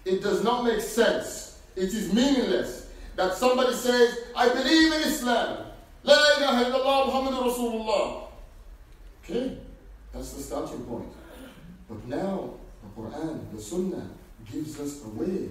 It 0.04 0.23
does 0.23 0.42
not 0.42 0.64
make 0.64 0.80
sense. 0.80 1.61
It 1.76 1.92
is 1.92 2.12
meaningless 2.12 2.86
that 3.16 3.35
somebody 3.35 3.75
says, 3.75 4.18
I 4.37 4.49
believe 4.49 4.92
in 4.92 5.00
Islam. 5.02 5.66
La 6.04 6.14
ilaha 6.37 6.64
illallah 6.64 7.06
Muhammad 7.06 7.35
Rasulullah. 7.35 8.23
Okay, 9.25 9.58
that's 10.12 10.32
the 10.35 10.42
starting 10.42 10.85
point. 10.85 11.12
But 11.88 12.06
now, 12.06 12.50
the 12.82 13.00
Quran, 13.00 13.52
the 13.52 13.61
Sunnah, 13.61 14.11
gives 14.50 14.78
us 14.78 15.04
a 15.04 15.08
way, 15.08 15.49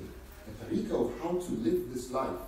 a 0.47 0.63
tariqah 0.63 0.91
of 0.91 1.19
how 1.21 1.31
to 1.31 1.51
live 1.55 1.93
this 1.93 2.11
life. 2.11 2.39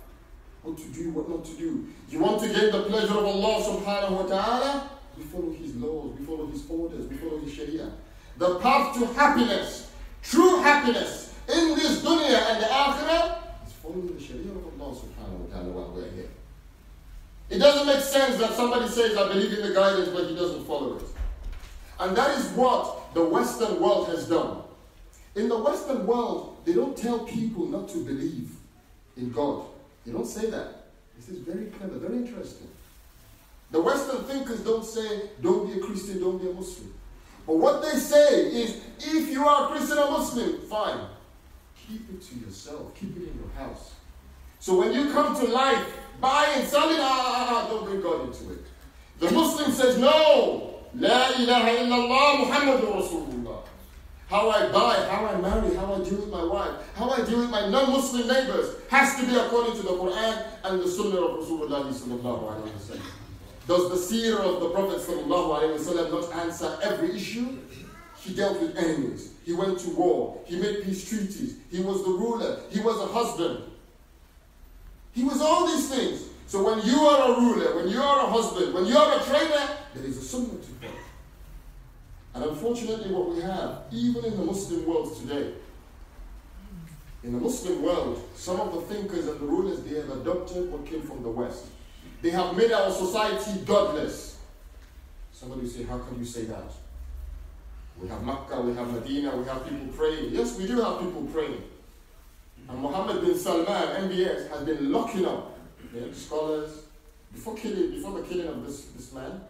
What 0.62 0.78
to 0.78 0.88
do, 0.88 1.10
what 1.10 1.28
not 1.28 1.44
to 1.44 1.54
do. 1.56 1.86
You 2.08 2.20
want 2.20 2.40
to 2.42 2.48
gain 2.48 2.70
the 2.72 2.82
pleasure 2.84 3.12
of 3.18 3.24
Allah 3.24 3.62
subhanahu 3.62 4.10
wa 4.10 4.26
ta'ala? 4.26 4.90
We 5.16 5.24
follow 5.24 5.52
His 5.52 5.74
laws, 5.76 6.16
we 6.18 6.24
follow 6.24 6.46
His 6.46 6.62
orders, 6.68 7.06
we 7.08 7.16
follow 7.16 7.38
His 7.38 7.52
sharia. 7.52 7.90
the 8.38 8.58
path 8.60 8.94
to 8.98 9.06
happiness, 9.14 9.90
true 10.22 10.60
happiness 10.62 11.34
in 11.48 11.74
this 11.74 12.02
dunya 12.02 12.38
and 12.50 12.62
the 12.62 12.66
akhirah 12.66 13.66
is 13.66 13.72
following 13.82 14.14
the 14.14 14.20
sharia 14.22 14.52
of 14.52 14.67
Allah 14.80 14.94
subhanahu 14.94 15.38
wa 15.38 15.54
ta'ala 15.54 15.68
while 15.70 15.92
we're 15.94 16.10
here. 16.10 16.28
It 17.50 17.58
doesn't 17.58 17.86
make 17.86 18.00
sense 18.00 18.36
that 18.38 18.52
somebody 18.52 18.88
says, 18.88 19.16
I 19.16 19.28
believe 19.28 19.52
in 19.52 19.66
the 19.66 19.74
guidance, 19.74 20.08
but 20.08 20.28
he 20.28 20.36
doesn't 20.36 20.66
follow 20.66 20.96
it. 20.96 21.04
And 21.98 22.16
that 22.16 22.38
is 22.38 22.46
what 22.52 23.14
the 23.14 23.24
Western 23.24 23.80
world 23.80 24.08
has 24.08 24.28
done. 24.28 24.62
In 25.34 25.48
the 25.48 25.58
Western 25.58 26.06
world, 26.06 26.58
they 26.64 26.74
don't 26.74 26.96
tell 26.96 27.20
people 27.20 27.66
not 27.66 27.88
to 27.90 28.04
believe 28.04 28.50
in 29.16 29.30
God. 29.30 29.64
They 30.04 30.12
don't 30.12 30.26
say 30.26 30.50
that. 30.50 30.84
This 31.16 31.28
is 31.30 31.38
very 31.38 31.66
clever, 31.66 31.98
very 31.98 32.18
interesting. 32.18 32.68
The 33.70 33.80
Western 33.80 34.24
thinkers 34.24 34.60
don't 34.60 34.84
say, 34.84 35.30
don't 35.42 35.66
be 35.66 35.80
a 35.80 35.82
Christian, 35.82 36.20
don't 36.20 36.38
be 36.40 36.48
a 36.48 36.52
Muslim. 36.52 36.94
But 37.46 37.56
what 37.56 37.82
they 37.82 37.98
say 37.98 38.46
is, 38.50 38.80
if 38.98 39.30
you 39.30 39.44
are 39.46 39.66
a 39.66 39.76
Christian 39.76 39.98
or 39.98 40.10
Muslim, 40.10 40.60
fine. 40.68 41.00
Keep 41.88 42.10
it 42.10 42.22
to 42.22 42.34
yourself, 42.36 42.94
keep 42.94 43.16
it 43.16 43.22
in 43.22 43.38
your 43.38 43.50
house. 43.56 43.94
So 44.60 44.78
when 44.78 44.92
you 44.92 45.12
come 45.12 45.36
to 45.38 45.46
life, 45.46 45.84
buying, 46.20 46.66
selling, 46.66 46.98
ah, 47.00 47.02
ah, 47.02 47.64
ah, 47.64 47.68
don't 47.68 47.84
bring 47.84 48.00
God 48.00 48.26
into 48.26 48.52
it. 48.52 48.64
The 49.20 49.30
Muslim 49.30 49.72
says, 49.72 49.98
no, 49.98 50.80
La 50.94 51.28
ilaha 51.30 51.70
illallah 51.78 52.44
Muhammadur 52.44 53.02
Rasulullah. 53.02 53.62
How 54.28 54.50
I 54.50 54.68
buy, 54.70 55.08
how 55.10 55.26
I 55.26 55.40
marry, 55.40 55.74
how 55.74 55.94
I 55.94 56.04
deal 56.04 56.20
with 56.20 56.28
my 56.28 56.44
wife, 56.44 56.74
how 56.94 57.08
I 57.08 57.24
deal 57.24 57.38
with 57.38 57.50
my 57.50 57.68
non-Muslim 57.68 58.28
neighbors 58.28 58.76
has 58.90 59.16
to 59.18 59.26
be 59.26 59.34
according 59.36 59.74
to 59.76 59.82
the 59.82 59.88
Quran 59.88 60.46
and 60.64 60.80
the 60.80 60.88
Sunnah 60.88 61.16
of 61.16 61.38
Rasulullah 61.40 63.00
Does 63.66 64.08
the 64.08 64.16
seerah 64.16 64.54
of 64.54 64.60
the 64.60 64.70
Prophet 64.70 65.28
not 65.28 66.32
answer 66.34 66.78
every 66.82 67.16
issue? 67.16 67.58
He 68.20 68.34
dealt 68.34 68.60
with 68.60 68.76
enemies. 68.76 69.32
He 69.44 69.54
went 69.54 69.78
to 69.80 69.90
war. 69.90 70.38
He 70.44 70.60
made 70.60 70.84
peace 70.84 71.08
treaties. 71.08 71.56
He 71.70 71.80
was 71.80 72.04
the 72.04 72.10
ruler. 72.10 72.60
He 72.70 72.80
was 72.80 73.00
a 73.00 73.06
husband. 73.06 73.64
He 75.18 75.24
was 75.24 75.40
all 75.40 75.66
these 75.66 75.88
things. 75.88 76.26
So 76.46 76.62
when 76.62 76.86
you 76.86 77.00
are 77.00 77.32
a 77.32 77.40
ruler, 77.40 77.74
when 77.74 77.88
you 77.88 78.00
are 78.00 78.24
a 78.24 78.30
husband, 78.30 78.72
when 78.72 78.86
you 78.86 78.96
are 78.96 79.20
a 79.20 79.24
trainer, 79.24 79.68
there 79.92 80.04
is 80.04 80.16
a 80.16 80.22
sunnah 80.22 80.46
to 80.46 80.70
follow. 80.80 80.92
And 82.34 82.44
unfortunately, 82.44 83.12
what 83.12 83.34
we 83.34 83.40
have, 83.40 83.82
even 83.90 84.24
in 84.26 84.36
the 84.36 84.44
Muslim 84.44 84.86
world 84.86 85.18
today, 85.20 85.54
in 87.24 87.32
the 87.32 87.40
Muslim 87.40 87.82
world, 87.82 88.22
some 88.36 88.60
of 88.60 88.72
the 88.72 88.80
thinkers 88.82 89.26
and 89.26 89.40
the 89.40 89.44
rulers, 89.44 89.82
they 89.82 89.96
have 89.96 90.08
adopted 90.08 90.70
what 90.70 90.86
came 90.86 91.02
from 91.02 91.24
the 91.24 91.30
West. 91.30 91.64
They 92.22 92.30
have 92.30 92.56
made 92.56 92.70
our 92.70 92.92
society 92.92 93.58
godless. 93.66 94.38
Somebody 95.32 95.66
say, 95.66 95.82
how 95.82 95.98
can 95.98 96.16
you 96.16 96.24
say 96.24 96.44
that? 96.44 96.70
We 98.00 98.06
have 98.06 98.22
Makkah, 98.22 98.60
we 98.60 98.72
have 98.76 98.92
Medina, 98.92 99.36
we 99.36 99.44
have 99.46 99.68
people 99.68 99.88
praying. 99.96 100.32
Yes, 100.32 100.56
we 100.56 100.68
do 100.68 100.80
have 100.80 101.00
people 101.00 101.26
praying. 101.32 101.64
And 102.68 102.78
Mohammed 102.80 103.22
bin 103.22 103.38
Salman, 103.38 104.10
MBS, 104.10 104.50
has 104.50 104.62
been 104.64 104.92
locking 104.92 105.24
up 105.24 105.56
scholars 106.12 106.82
before 107.32 107.54
killing, 107.56 107.90
before 107.92 108.20
the 108.20 108.26
killing 108.26 108.46
of 108.46 108.66
this, 108.66 108.86
this 108.96 109.12
man. 109.12 109.40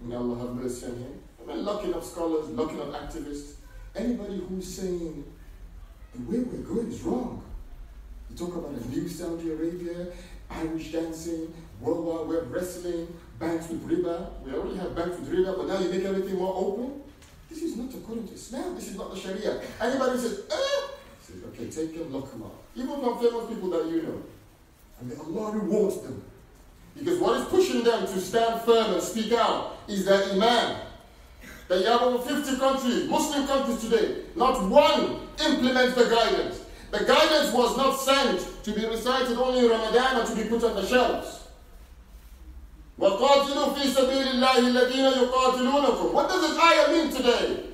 May 0.00 0.14
Allah 0.14 0.38
have 0.38 0.54
mercy 0.54 0.86
on 0.86 0.92
him. 0.92 1.20
I 1.42 1.46
mean, 1.46 1.64
locking 1.64 1.94
up 1.94 2.04
scholars, 2.04 2.48
locking 2.50 2.80
up 2.80 2.92
activists. 2.92 3.54
Anybody 3.96 4.42
who's 4.48 4.66
saying 4.72 5.24
the 6.14 6.22
way 6.30 6.44
we're 6.44 6.62
going 6.62 6.88
is 6.88 7.02
wrong. 7.02 7.42
You 8.30 8.36
talk 8.36 8.56
about 8.56 8.70
a 8.70 8.88
new 8.88 9.08
Saudi 9.08 9.50
Arabia, 9.50 10.08
Irish 10.50 10.92
dancing, 10.92 11.52
World 11.80 12.04
Wide 12.04 12.28
Web 12.28 12.52
wrestling, 12.52 13.08
banks 13.38 13.68
with 13.68 13.88
riba. 13.88 14.30
We 14.44 14.52
already 14.52 14.76
have 14.76 14.94
banks 14.94 15.18
with 15.18 15.32
riba, 15.32 15.56
but 15.56 15.66
now 15.68 15.80
you 15.80 15.90
make 15.90 16.04
everything 16.04 16.36
more 16.36 16.54
open. 16.54 17.02
This 17.48 17.62
is 17.62 17.76
not 17.76 17.92
according 17.94 18.28
to 18.28 18.34
Islam. 18.34 18.74
This 18.74 18.88
is 18.88 18.96
not 18.96 19.12
the 19.12 19.20
Sharia. 19.20 19.60
Anybody 19.80 20.18
says, 20.18 20.42
eh? 20.50 20.83
Okay, 21.54 21.70
take 21.70 21.96
them, 21.96 22.12
lock 22.12 22.30
them 22.32 22.42
up. 22.42 22.62
Even 22.74 23.00
from 23.00 23.18
famous 23.18 23.48
people 23.48 23.70
that 23.70 23.86
you 23.86 24.02
know. 24.02 24.22
And 25.00 25.08
may 25.08 25.16
Allah 25.16 25.52
rewards 25.52 26.00
them. 26.02 26.22
Because 26.96 27.18
what 27.18 27.40
is 27.40 27.46
pushing 27.46 27.84
them 27.84 28.06
to 28.06 28.20
stand 28.20 28.60
firm 28.62 28.94
and 28.94 29.02
speak 29.02 29.32
out 29.32 29.78
is 29.88 30.04
their 30.04 30.32
iman. 30.32 30.80
That 31.68 31.80
you 31.80 31.86
have 31.86 32.02
over 32.02 32.22
50 32.22 32.56
countries, 32.58 33.08
Muslim 33.08 33.46
countries 33.46 33.80
today, 33.80 34.22
not 34.36 34.68
one 34.68 35.20
implements 35.44 35.94
the 35.94 36.04
guidance. 36.04 36.60
The 36.90 37.04
guidance 37.04 37.52
was 37.52 37.76
not 37.76 37.98
sent 37.98 38.64
to 38.64 38.72
be 38.72 38.86
recited 38.86 39.36
only 39.38 39.64
in 39.64 39.70
Ramadan 39.70 40.20
or 40.22 40.26
to 40.26 40.36
be 40.36 40.44
put 40.48 40.62
on 40.62 40.76
the 40.76 40.86
shelves. 40.86 41.48
وَقَاتِلُوا 42.98 43.74
فِي 43.74 43.90
سَبِيلِ 43.90 44.38
اللَّهِ 44.38 44.58
الَّذِينَ 44.58 45.12
يُقَاتِلُونَكُمْ 45.12 46.12
What 46.12 46.28
does 46.28 46.42
this 46.42 46.58
ayah 46.58 46.92
mean 46.92 47.12
today? 47.12 47.64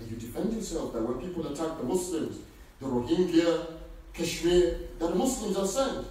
And 0.00 0.10
you 0.10 0.16
defend 0.16 0.52
yourself 0.52 0.92
that 0.92 1.02
when 1.02 1.20
people 1.20 1.46
attack 1.46 1.78
the 1.78 1.84
Muslims, 1.84 2.38
the 2.80 2.86
Rohingya, 2.86 3.66
Kashmir, 4.12 4.78
that 4.98 5.08
the 5.10 5.14
Muslims 5.14 5.56
are 5.56 5.66
sent. 5.66 6.06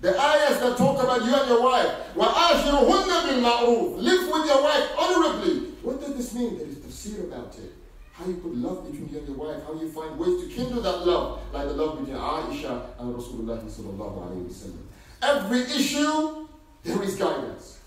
The 0.00 0.10
ayahs 0.16 0.60
that 0.60 0.76
talk 0.76 1.02
about 1.02 1.24
you 1.24 1.34
and 1.34 1.48
your 1.48 1.62
wife, 1.62 1.90
وَعَاشِرُوهُنَّ 2.14 3.22
بِالْمَعْرُوفِ 3.26 3.98
Live 3.98 4.32
with 4.32 4.46
your 4.46 4.62
wife 4.62 4.90
honorably. 4.96 5.70
What 5.82 6.00
does 6.00 6.14
this 6.16 6.34
mean? 6.34 6.56
There 6.56 6.68
is 6.68 6.76
tafsir 6.76 7.24
about 7.24 7.56
it. 7.58 7.72
How 8.12 8.26
you 8.26 8.34
put 8.34 8.54
love 8.54 8.90
between 8.90 9.08
you 9.08 9.18
and 9.18 9.28
your 9.28 9.36
wife, 9.36 9.62
how 9.64 9.74
you 9.74 9.90
find 9.90 10.18
ways 10.18 10.42
to 10.42 10.48
kindle 10.54 10.82
that 10.82 11.06
love, 11.06 11.40
like 11.52 11.66
the 11.66 11.74
love 11.74 11.98
between 11.98 12.16
Aisha 12.16 12.86
and 12.98 13.14
Rasulullah. 13.14 13.62
Every 15.22 15.60
issue, 15.62 16.48
there 16.84 17.02
is 17.02 17.16
guidance. 17.16 17.78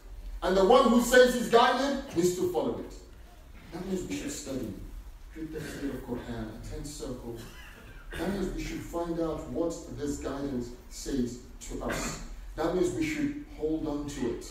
And 0.44 0.58
the 0.58 0.66
one 0.66 0.90
who 0.90 1.02
says 1.02 1.36
he's 1.36 1.50
guided 1.50 2.04
needs 2.16 2.36
to 2.36 2.52
follow 2.52 2.80
it. 2.80 2.94
That 3.72 3.86
means 3.86 4.08
we 4.10 4.18
should 4.18 4.32
study. 4.32 4.74
Read 5.36 5.54
the 5.54 5.60
of 5.60 6.06
Quran, 6.06 6.62
attend 6.62 6.86
circle, 6.86 7.38
that 8.18 8.30
means 8.34 8.54
we 8.56 8.64
should 8.64 8.82
find 8.82 9.20
out 9.20 9.50
what 9.50 9.74
this 9.98 10.18
guidance 10.18 10.70
says 10.90 11.40
to 11.62 11.84
us. 11.84 12.24
That 12.56 12.76
means 12.76 12.94
we 12.94 13.06
should 13.06 13.46
hold 13.58 13.88
on 13.88 14.08
to 14.08 14.36
it. 14.36 14.46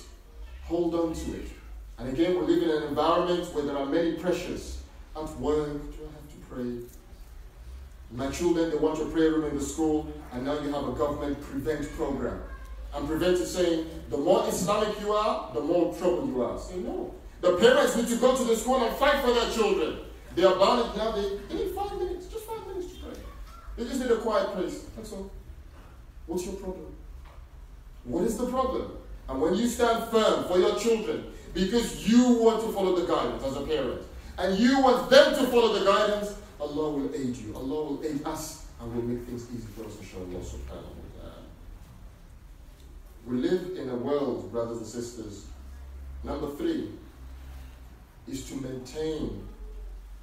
Hold 0.65 0.95
on 0.95 1.13
to 1.15 1.35
it. 1.35 1.49
And 1.99 2.09
again, 2.09 2.39
we 2.39 2.55
live 2.55 2.63
in 2.63 2.71
an 2.71 2.89
environment 2.89 3.55
where 3.55 3.65
there 3.65 3.77
are 3.77 3.87
many 3.87 4.13
pressures. 4.15 4.79
At 5.15 5.29
work, 5.39 5.67
do 5.67 5.99
I 6.01 6.13
have 6.13 6.31
to 6.31 6.37
pray? 6.49 6.79
My 8.13 8.31
children, 8.31 8.71
they 8.71 8.77
want 8.77 9.01
a 9.01 9.05
prayer 9.05 9.33
room 9.33 9.51
in 9.51 9.59
the 9.59 9.65
school, 9.65 10.13
and 10.33 10.45
now 10.45 10.55
you 10.61 10.73
have 10.73 10.89
a 10.89 10.93
government 10.93 11.41
prevent 11.43 11.91
program. 11.97 12.41
And 12.95 13.07
prevent 13.07 13.35
is 13.35 13.55
saying, 13.55 13.87
the 14.09 14.17
more 14.17 14.49
Islamic 14.49 14.99
you 15.01 15.13
are, 15.13 15.53
the 15.55 15.61
more 15.61 15.95
trouble 15.95 16.27
you 16.27 16.43
are. 16.43 16.59
Say 16.59 16.79
no. 16.79 17.15
The 17.41 17.57
parents 17.59 17.97
need 17.97 18.09
to 18.09 18.17
go 18.17 18.37
to 18.37 18.45
the 18.45 18.57
school 18.57 18.85
and 18.85 18.97
fight 18.97 19.23
for 19.25 19.33
their 19.33 19.51
children. 19.51 19.99
They 20.35 20.45
are 20.45 20.57
bound 20.57 20.97
now, 20.97 21.13
they, 21.13 21.39
they 21.49 21.65
need 21.65 21.75
five 21.75 21.93
minutes, 21.99 22.27
just 22.27 22.45
five 22.45 22.67
minutes 22.67 22.93
to 22.95 22.99
pray. 23.01 23.15
They 23.81 23.87
just 23.87 24.01
need 24.03 24.11
a 24.11 24.19
quiet 24.19 24.53
place. 24.53 24.85
That's 24.95 25.11
all. 25.13 25.31
What's 26.27 26.45
your 26.45 26.57
problem? 26.57 26.95
What 28.05 28.25
is 28.25 28.37
the 28.37 28.47
problem? 28.47 28.93
And 29.27 29.41
when 29.41 29.55
you 29.55 29.69
stand 29.69 30.11
firm 30.11 30.45
for 30.45 30.59
your 30.59 30.79
children, 30.79 31.33
because 31.55 32.07
you 32.07 32.43
want 32.43 32.63
to 32.63 32.71
follow 32.73 32.95
the 32.95 33.07
guidance 33.07 33.43
as 33.43 33.57
a 33.57 33.63
parent, 33.63 34.03
and 34.37 34.59
you 34.59 34.83
want 34.83 35.09
them 35.09 35.35
to 35.35 35.51
follow 35.51 35.79
the 35.79 35.87
guidance, 35.87 36.37
Allah 36.61 36.91
will 36.91 37.15
aid 37.15 37.35
you. 37.39 37.57
Allah 37.57 37.85
will 37.85 38.05
aid 38.05 38.21
us 38.27 38.67
and 38.83 38.95
will 38.95 39.03
make 39.03 39.27
things 39.27 39.47
easy 39.51 39.67
for 39.75 39.87
us, 39.87 39.97
inshallah 39.99 40.27
subhanahu 40.27 40.93
wa 41.01 41.23
ta'ala. 41.23 41.43
We 43.27 43.37
live 43.39 43.79
in 43.79 43.89
a 43.89 43.97
world, 43.97 44.53
brothers 44.53 44.77
and 44.77 44.87
sisters. 44.87 45.47
Number 46.23 46.51
three 46.51 46.91
is 48.29 48.47
to 48.51 48.57
maintain 48.57 49.43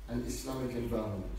an 0.10 0.24
Islamic 0.28 0.76
environment 0.76 1.37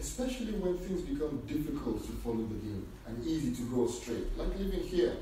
especially 0.00 0.52
when 0.52 0.78
things 0.78 1.02
become 1.02 1.42
difficult 1.46 2.04
to 2.06 2.12
follow 2.24 2.42
the 2.48 2.54
game 2.54 2.86
and 3.06 3.24
easy 3.24 3.54
to 3.54 3.62
go 3.70 3.84
astray, 3.84 4.22
like 4.36 4.48
living 4.58 4.80
here. 4.80 5.12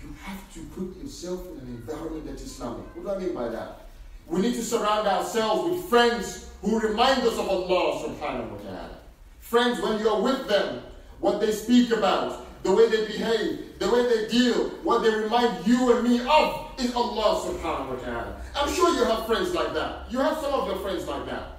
You 0.00 0.14
have 0.22 0.52
to 0.54 0.60
put 0.76 1.02
yourself 1.02 1.40
in 1.52 1.58
an 1.58 1.66
environment 1.66 2.26
that's 2.26 2.42
Islamic. 2.42 2.86
What 2.94 3.04
do 3.04 3.10
I 3.10 3.18
mean 3.18 3.34
by 3.34 3.48
that? 3.48 3.88
We 4.28 4.40
need 4.40 4.54
to 4.54 4.62
surround 4.62 5.08
ourselves 5.08 5.70
with 5.70 5.84
friends 5.90 6.50
who 6.62 6.78
remind 6.78 7.22
us 7.22 7.38
of 7.38 7.48
Allah 7.48 8.06
subhanahu 8.06 8.50
wa 8.50 8.58
ta'ala. 8.58 8.98
Friends, 9.40 9.80
when 9.80 9.98
you're 9.98 10.20
with 10.20 10.46
them, 10.48 10.82
what 11.20 11.40
they 11.40 11.50
speak 11.50 11.90
about, 11.90 12.46
the 12.62 12.72
way 12.72 12.88
they 12.88 13.06
behave, 13.06 13.78
the 13.78 13.90
way 13.90 14.06
they 14.06 14.28
deal, 14.28 14.70
what 14.82 15.02
they 15.02 15.14
remind 15.14 15.66
you 15.66 15.96
and 15.96 16.08
me 16.08 16.20
of 16.20 16.70
is 16.78 16.94
Allah 16.94 17.42
subhanahu 17.42 17.98
wa 17.98 18.04
ta'ala. 18.04 18.36
I'm 18.54 18.72
sure 18.72 18.94
you 18.94 19.04
have 19.04 19.26
friends 19.26 19.54
like 19.54 19.74
that. 19.74 20.10
You 20.10 20.18
have 20.18 20.38
some 20.38 20.52
of 20.52 20.66
your 20.68 20.76
friends 20.78 21.06
like 21.06 21.26
that. 21.26 21.55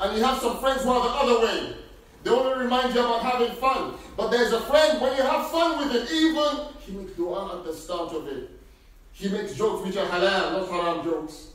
And 0.00 0.16
you 0.16 0.24
have 0.24 0.38
some 0.38 0.58
friends 0.58 0.82
who 0.82 0.90
are 0.90 1.02
the 1.02 1.32
other 1.32 1.46
way. 1.46 1.76
They 2.22 2.30
only 2.30 2.64
remind 2.64 2.94
you 2.94 3.00
about 3.00 3.22
having 3.22 3.52
fun. 3.56 3.94
But 4.16 4.30
there's 4.30 4.52
a 4.52 4.60
friend, 4.60 5.00
when 5.00 5.16
you 5.16 5.22
have 5.22 5.50
fun 5.50 5.78
with 5.78 5.94
him, 5.94 6.16
even 6.16 6.66
he 6.80 6.92
makes 6.92 7.12
dua 7.12 7.58
at 7.58 7.64
the 7.64 7.72
start 7.72 8.12
of 8.12 8.26
it. 8.26 8.50
He 9.12 9.28
makes 9.28 9.54
jokes 9.54 9.86
which 9.86 9.96
are 9.96 10.06
halal, 10.06 10.52
not 10.52 10.68
haram 10.68 11.04
jokes. 11.04 11.48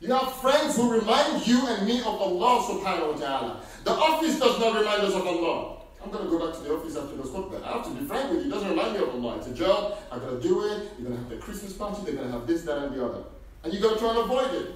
You 0.00 0.12
have 0.12 0.32
friends 0.32 0.74
who 0.76 0.90
remind 0.90 1.46
you 1.46 1.64
and 1.68 1.86
me 1.86 2.00
of 2.00 2.06
Allah 2.06 2.62
subhanahu 2.66 3.14
wa 3.14 3.18
ta'ala. 3.20 3.60
The 3.84 3.92
office 3.92 4.38
does 4.40 4.58
not 4.58 4.76
remind 4.76 5.02
us 5.02 5.14
of 5.14 5.24
Allah. 5.24 5.78
I'm 6.02 6.10
going 6.10 6.24
to 6.24 6.30
go 6.30 6.44
back 6.44 6.56
to 6.58 6.64
the 6.64 6.74
office 6.74 6.96
after 6.96 7.14
this 7.14 7.28
khutbah. 7.28 7.62
I 7.62 7.72
have 7.78 7.84
to 7.84 7.90
be 7.90 8.04
frank 8.04 8.30
with 8.30 8.40
you. 8.40 8.50
It 8.50 8.50
doesn't 8.50 8.70
remind 8.70 8.94
me 8.94 8.98
of 8.98 9.10
Allah. 9.10 9.38
It's 9.38 9.46
a 9.46 9.54
job. 9.54 9.98
i 10.10 10.18
got 10.18 10.30
to 10.30 10.40
do 10.40 10.66
it. 10.66 10.90
You're 10.98 11.08
going 11.08 11.14
to 11.14 11.18
have 11.18 11.28
the 11.28 11.36
Christmas 11.36 11.72
party. 11.74 12.02
They're 12.04 12.14
going 12.14 12.26
to 12.26 12.32
have 12.32 12.46
this, 12.48 12.62
that, 12.62 12.78
and 12.78 12.96
the 12.96 13.04
other. 13.04 13.22
And 13.62 13.72
you're 13.72 13.82
going 13.82 13.94
to 13.94 14.00
try 14.00 14.10
and 14.10 14.18
avoid 14.18 14.52
it. 14.54 14.74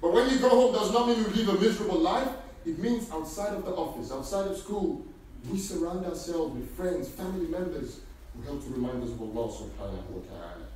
But 0.00 0.12
when 0.12 0.30
you 0.30 0.38
go 0.38 0.48
home 0.48 0.74
does 0.74 0.92
not 0.92 1.08
mean 1.08 1.18
you 1.18 1.28
live 1.28 1.48
a 1.56 1.60
miserable 1.60 1.98
life. 1.98 2.28
It 2.64 2.78
means 2.78 3.10
outside 3.10 3.54
of 3.54 3.64
the 3.64 3.72
office, 3.72 4.10
outside 4.10 4.48
of 4.50 4.56
school, 4.56 5.04
we 5.50 5.58
surround 5.58 6.04
ourselves 6.04 6.54
with 6.54 6.68
friends, 6.76 7.08
family 7.08 7.46
members 7.46 8.00
who 8.34 8.42
help 8.42 8.62
to 8.64 8.70
remind 8.70 9.02
us 9.02 9.10
of 9.10 9.22
Allah 9.22 9.48
subhanahu 9.52 10.10
wa 10.10 10.22
ta'ala. 10.26 10.66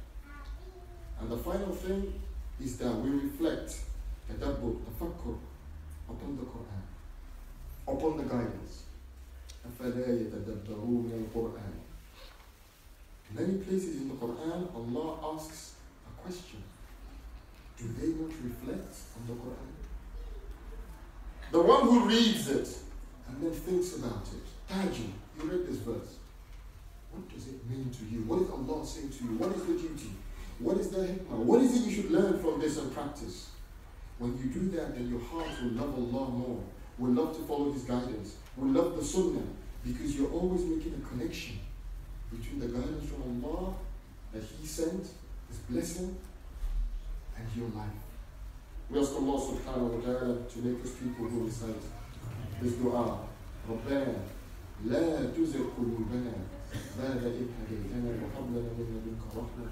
And 1.20 1.30
the 1.30 1.36
final 1.36 1.74
thing 1.74 2.14
is 2.60 2.76
that 2.78 2.94
we 2.94 3.10
reflect 3.10 3.80
tadabbur, 4.30 4.76
tafakkur 4.86 5.36
upon 6.08 6.36
the 6.36 6.44
Quran, 6.44 6.84
upon 7.88 8.16
the 8.18 8.24
guidance. 8.24 8.84
Many 13.32 13.58
places 13.58 13.96
in 13.96 14.08
the 14.08 14.14
Quran, 14.14 14.74
Allah 14.74 15.34
asks 15.34 15.74
a 16.06 16.22
question. 16.22 16.62
Do 17.80 17.88
they 17.98 18.12
not 18.12 18.30
reflect 18.44 18.94
on 19.16 19.26
the 19.26 19.32
Quran? 19.32 19.72
The 21.50 21.62
one 21.62 21.82
who 21.82 22.08
reads 22.08 22.48
it 22.48 22.68
and 23.26 23.42
then 23.42 23.52
thinks 23.52 23.96
about 23.96 24.26
it. 24.32 24.46
Taji, 24.68 25.14
you 25.38 25.50
read 25.50 25.66
this 25.66 25.78
verse. 25.78 26.18
What 27.10 27.28
does 27.34 27.48
it 27.48 27.68
mean 27.68 27.90
to 27.90 28.04
you? 28.04 28.22
What 28.22 28.42
is 28.42 28.50
Allah 28.50 28.86
saying 28.86 29.10
to 29.10 29.24
you? 29.24 29.30
What 29.38 29.56
is 29.56 29.64
the 29.64 29.72
duty? 29.72 30.12
What 30.58 30.76
is 30.76 30.90
the 30.90 30.98
hikmah? 30.98 31.38
What 31.38 31.62
is 31.62 31.74
it 31.74 31.88
you 31.88 31.90
should 31.90 32.10
learn 32.10 32.38
from 32.38 32.60
this 32.60 32.76
and 32.76 32.92
practice? 32.92 33.48
When 34.18 34.36
you 34.36 34.50
do 34.52 34.68
that, 34.76 34.94
then 34.94 35.08
your 35.08 35.20
heart 35.20 35.48
will 35.62 35.70
love 35.70 35.94
Allah 35.94 36.30
more, 36.30 36.62
will 36.98 37.12
love 37.12 37.34
to 37.36 37.42
follow 37.44 37.72
His 37.72 37.84
guidance, 37.84 38.36
will 38.58 38.68
love 38.68 38.94
the 38.96 39.02
Sunnah, 39.02 39.42
because 39.82 40.14
you're 40.14 40.30
always 40.30 40.62
making 40.64 41.02
a 41.02 41.08
connection 41.08 41.58
between 42.30 42.60
the 42.60 42.68
guidance 42.68 43.08
from 43.08 43.42
Allah 43.42 43.72
that 44.34 44.42
He 44.60 44.66
sent, 44.66 45.08
His 45.48 45.58
blessing, 45.70 46.14
and 47.40 47.48
your 47.56 47.70
life. 47.72 47.98
We 48.90 49.00
ask 49.00 49.12
Allah 49.16 49.38
subhanahu 49.40 49.96
wa 49.96 50.00
ta'ala 50.04 50.34
to 50.50 50.56
make 50.60 50.82
us 50.84 50.92
people 51.00 51.24
who 51.26 51.46
recite 51.46 51.82
this 52.60 52.74
dua. 52.76 53.26
ربنا 53.70 54.16
لا 54.88 55.30
تزغ 55.36 55.62
قلوبنا 55.78 56.32
بعد 56.98 57.22
إذ 57.22 57.46
هديتنا 57.60 58.10
وهب 58.18 58.46
لنا 58.50 58.70
من 58.78 58.86
لدنك 58.90 59.22
رحمة 59.36 59.68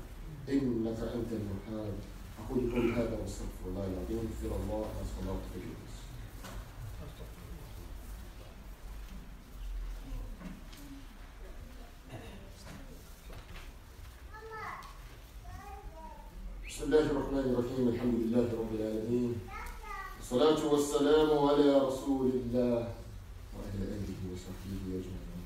إنك 0.49 0.99
أنت 1.17 1.31
الوهاب 1.33 1.95
أقول 2.39 2.61
قولي 2.73 2.93
هذا 2.93 3.19
وأستغفر 3.19 3.65
الله 3.67 3.85
العظيم 3.87 4.19
اغفر 4.29 4.53
الله 4.61 4.85
والصلاة 4.99 5.41
بالجلوس 5.51 5.88
بسم 16.78 16.84
الله 16.84 17.06
الرحمن 17.12 17.46
الرحيم 17.54 17.86
الحمد 17.94 18.16
لله 18.22 18.46
رب 18.62 18.72
العالمين 18.80 19.34
الصلاة 20.22 20.62
والسلام 20.72 21.30
على 21.50 21.68
رسول 21.88 22.28
الله 22.30 22.78
وعلى 23.54 23.82
آله 23.98 24.20
وصحبه 24.30 24.82
أجمعين 25.02 25.42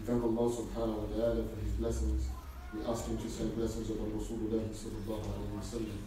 We 0.00 0.06
thank 0.06 0.22
Allah 0.24 0.46
subhanahu 0.50 0.98
wa 0.98 1.08
ta'ala 1.14 1.42
for 1.46 1.58
his 1.62 1.74
blessings. 1.78 2.26
We 2.74 2.82
ask 2.90 3.06
him 3.06 3.18
to 3.18 3.28
send 3.30 3.54
blessings 3.54 3.90
upon 3.90 4.10
Rasulullah 4.18 4.66
sallallahu 4.74 5.22
alayhi 5.22 5.54
wa 5.54 5.62
sallam. 5.62 5.98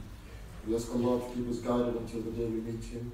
We 0.67 0.75
ask 0.75 0.91
Allah 0.91 1.19
to 1.23 1.27
keep 1.31 1.47
us 1.49 1.59
guided 1.63 1.95
until 1.95 2.21
the 2.27 2.31
day 2.35 2.45
we 2.51 2.59
meet 2.59 2.83
him. 2.83 3.11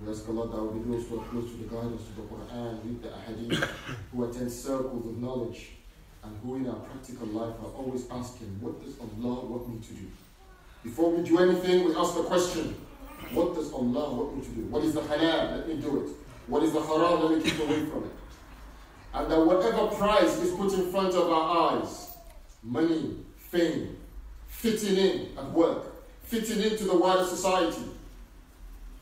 We 0.00 0.08
ask 0.10 0.24
Allah 0.28 0.48
that 0.48 0.62
we 0.64 0.80
those 0.88 1.08
who 1.08 1.20
are 1.20 1.24
close 1.28 1.50
to 1.52 1.56
the 1.60 1.68
guidance 1.68 2.08
of 2.08 2.16
the 2.16 2.24
Quran, 2.24 2.72
read 2.84 3.02
the 3.02 3.10
ahadith, 3.12 3.68
who 4.12 4.24
attend 4.24 4.50
circles 4.52 5.04
of 5.04 5.18
knowledge, 5.18 5.76
and 6.24 6.32
who 6.42 6.56
in 6.56 6.66
our 6.68 6.80
practical 6.88 7.26
life 7.28 7.54
are 7.60 7.72
always 7.76 8.04
asking, 8.10 8.56
what 8.60 8.80
does 8.82 8.94
Allah 9.00 9.44
want 9.44 9.68
me 9.68 9.76
to 9.80 9.92
do? 9.92 10.06
Before 10.83 11.11
we 11.11 11.23
do 11.23 11.39
anything, 11.39 11.85
we 11.85 11.95
ask 11.95 12.15
the 12.15 12.23
question, 12.23 12.75
what 13.31 13.55
does 13.55 13.71
Allah 13.71 14.13
want 14.13 14.37
me 14.37 14.43
to 14.43 14.49
do? 14.49 14.61
What 14.63 14.83
is 14.83 14.93
the 14.93 15.01
halal? 15.01 15.57
Let 15.57 15.67
me 15.67 15.75
do 15.75 16.03
it. 16.03 16.09
What 16.47 16.63
is 16.63 16.73
the 16.73 16.81
haram? 16.81 17.21
Let 17.21 17.37
me 17.37 17.49
keep 17.49 17.59
away 17.61 17.85
from 17.85 18.03
it. 18.03 18.11
And 19.13 19.31
that 19.31 19.45
whatever 19.45 19.87
price 19.87 20.37
is 20.39 20.53
put 20.55 20.73
in 20.73 20.91
front 20.91 21.13
of 21.13 21.31
our 21.31 21.77
eyes, 21.77 22.17
money, 22.61 23.17
fame, 23.37 23.95
fitting 24.47 24.97
in 24.97 25.37
at 25.37 25.49
work, 25.51 25.85
fitting 26.23 26.61
into 26.61 26.83
the 26.85 26.97
wider 26.97 27.25
society. 27.25 27.83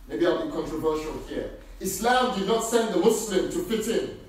Maybe 0.08 0.28
I'll 0.28 0.46
be 0.46 0.52
controversial 0.52 1.14
here. 1.28 1.52
Islam 1.80 2.38
did 2.38 2.48
not 2.48 2.64
send 2.64 2.94
the 2.94 3.00
Muslim 3.00 3.50
to 3.50 3.60
fit 3.64 3.88
in. 3.88 4.20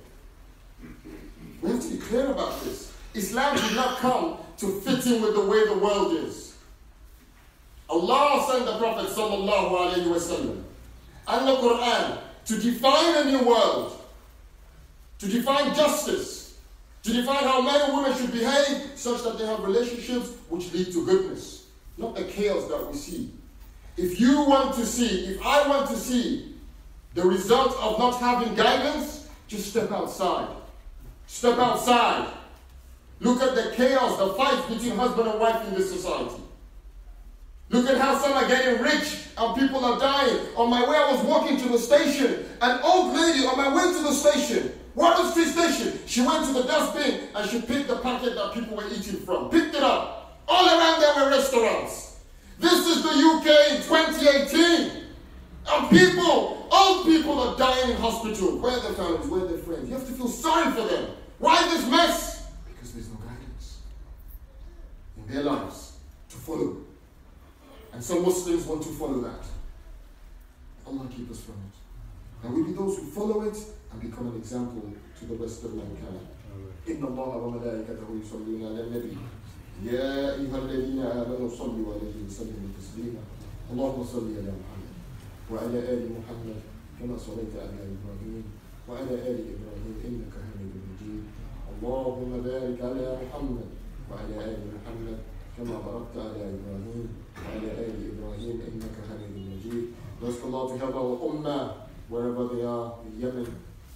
We 1.60 1.70
have 1.70 1.82
to 1.82 1.88
be 1.88 1.98
clear 1.98 2.30
about 2.30 2.62
this. 2.64 2.92
Islam 3.14 3.56
did 3.56 3.76
not 3.76 3.98
come 3.98 4.38
to 4.58 4.80
fit 4.80 5.04
in 5.06 5.20
with 5.20 5.34
the 5.34 5.44
way 5.44 5.64
the 5.64 5.76
world 5.76 6.16
is. 6.16 6.41
Allah 7.92 8.46
sent 8.50 8.64
the 8.64 8.78
Prophet 8.78 9.10
sallallahu 9.10 9.70
alaihi 9.70 10.06
wasallam 10.06 10.62
and 11.28 11.48
the 11.48 11.56
Quran 11.56 12.18
to 12.46 12.58
define 12.58 13.26
a 13.26 13.30
new 13.30 13.46
world, 13.46 14.00
to 15.18 15.28
define 15.28 15.74
justice, 15.74 16.58
to 17.02 17.12
define 17.12 17.44
how 17.44 17.60
men 17.60 17.80
and 17.82 17.96
women 17.96 18.16
should 18.16 18.32
behave 18.32 18.92
such 18.94 19.22
that 19.24 19.38
they 19.38 19.44
have 19.44 19.60
relationships 19.60 20.30
which 20.48 20.72
lead 20.72 20.90
to 20.92 21.04
goodness, 21.04 21.66
not 21.98 22.14
the 22.14 22.24
chaos 22.24 22.66
that 22.68 22.90
we 22.90 22.96
see. 22.96 23.30
If 23.98 24.18
you 24.18 24.42
want 24.42 24.74
to 24.76 24.86
see, 24.86 25.26
if 25.26 25.44
I 25.44 25.68
want 25.68 25.90
to 25.90 25.96
see 25.96 26.54
the 27.12 27.22
result 27.22 27.76
of 27.78 27.98
not 27.98 28.18
having 28.20 28.54
guidance, 28.54 29.28
just 29.48 29.68
step 29.68 29.92
outside. 29.92 30.48
Step 31.26 31.58
outside. 31.58 32.28
Look 33.20 33.42
at 33.42 33.54
the 33.54 33.72
chaos, 33.76 34.16
the 34.18 34.32
fights 34.34 34.66
between 34.66 34.96
husband 34.96 35.28
and 35.28 35.38
wife 35.38 35.68
in 35.68 35.74
this 35.74 35.92
society. 35.92 36.42
Look 37.70 37.88
at 37.88 37.98
how 37.98 38.18
some 38.18 38.32
are 38.32 38.46
getting 38.46 38.82
rich 38.82 39.28
and 39.36 39.56
people 39.56 39.84
are 39.84 39.98
dying. 39.98 40.46
On 40.56 40.68
my 40.68 40.82
way, 40.88 40.96
I 40.96 41.10
was 41.10 41.24
walking 41.24 41.56
to 41.58 41.68
the 41.68 41.78
station. 41.78 42.44
An 42.60 42.80
old 42.82 43.14
lady 43.16 43.46
on 43.46 43.56
my 43.56 43.74
way 43.74 43.92
to 43.92 44.02
the 44.02 44.12
station, 44.12 44.78
Water 44.94 45.26
Street 45.30 45.48
Station, 45.48 45.98
she 46.06 46.20
went 46.20 46.44
to 46.46 46.52
the 46.52 46.64
dustbin 46.64 47.28
and 47.34 47.50
she 47.50 47.62
picked 47.62 47.88
the 47.88 47.96
packet 47.96 48.34
that 48.34 48.52
people 48.52 48.76
were 48.76 48.86
eating 48.88 49.16
from. 49.20 49.48
Picked 49.48 49.74
it 49.74 49.82
up. 49.82 50.38
All 50.46 50.66
around 50.66 51.00
there 51.00 51.24
were 51.24 51.30
restaurants. 51.30 52.20
This 52.58 52.86
is 52.86 53.02
the 53.02 53.08
UK 53.08 53.76
in 53.76 53.82
2018. 53.82 55.02
And 55.66 55.90
people, 55.90 56.68
old 56.70 57.06
people 57.06 57.40
are 57.40 57.56
dying 57.56 57.90
in 57.90 57.96
hospital. 57.96 58.58
Where 58.58 58.72
are 58.72 58.80
their 58.80 58.92
families? 58.92 59.28
Where 59.28 59.44
are 59.44 59.48
their 59.48 59.58
friends? 59.58 59.88
You 59.88 59.94
have 59.94 60.06
to 60.06 60.12
feel 60.12 60.28
sorry 60.28 60.72
for 60.72 60.82
them. 60.82 61.10
Why 61.38 61.62
this 61.68 61.88
mess? 61.88 62.50
Because 62.66 62.92
there's 62.92 63.08
no 63.08 63.16
guidance 63.16 63.78
in 65.16 65.32
their 65.32 65.44
lives 65.44 65.96
to 66.30 66.36
follow. 66.36 66.76
And 67.92 68.02
some 68.02 68.22
Muslims 68.22 68.64
want 68.66 68.82
to 68.82 68.88
follow 68.90 69.20
that. 69.20 69.44
Allah 70.86 71.06
keep 71.14 71.30
us 71.30 71.40
from 71.40 71.54
it. 71.68 71.76
And 72.46 72.54
we 72.54 72.62
be 72.64 72.72
those 72.72 72.96
who 72.98 73.06
follow 73.10 73.42
it 73.42 73.56
and 73.92 74.00
become 74.00 74.28
an 74.28 74.36
example 74.36 74.90
to 75.18 75.24
the 75.26 75.34
rest 75.36 75.64
of 75.64 75.74
mankind. 75.74 76.26
إن 76.88 77.04
الله 77.04 77.36
وملائكته 77.36 78.08
يصلون 78.22 78.62
على 78.66 78.80
النبي 78.84 79.16
يا 79.84 80.34
أيها 80.34 80.58
الذين 80.58 80.98
آمنوا 81.02 81.48
صلوا 81.50 81.94
عليه 81.94 82.26
وسلموا 82.26 82.74
تسليما 82.78 83.22
اللهم 83.72 84.04
صل 84.04 84.26
على 84.36 84.50
محمد 84.50 84.92
وعلى 85.50 85.78
آل 85.94 86.02
محمد 86.18 86.60
كما 87.00 87.16
صليت 87.18 87.54
على 87.54 87.78
إبراهيم 87.94 88.44
وعلى 88.88 89.14
آل 89.14 89.38
إبراهيم 89.54 89.94
إنك 90.04 90.32
حميد 90.42 90.74
مجيد 90.90 91.24
اللهم 91.78 92.30
بارك 92.44 92.78
على 92.82 93.06
محمد 93.22 93.68
وعلى 94.10 94.34
آل 94.44 94.58
محمد 94.74 95.18
كما 95.57 95.79
باركت 95.85 96.15
على 96.17 96.53
إبراهيم 96.53 97.07
وعلى 97.45 97.71
آل 97.71 97.95
إبراهيم 98.13 98.61
إنك 98.61 98.95
حميد 99.09 99.33
مجيد 99.33 99.85
We 100.21 100.29
ask 100.29 100.43
Allah 100.43 100.73
to 100.73 100.77
help 100.79 100.95
our 100.95 101.17
ummah 101.29 101.73
wherever 102.09 102.47
they 102.47 102.63
are, 102.63 102.93
in 103.05 103.21
Yemen, 103.21 103.47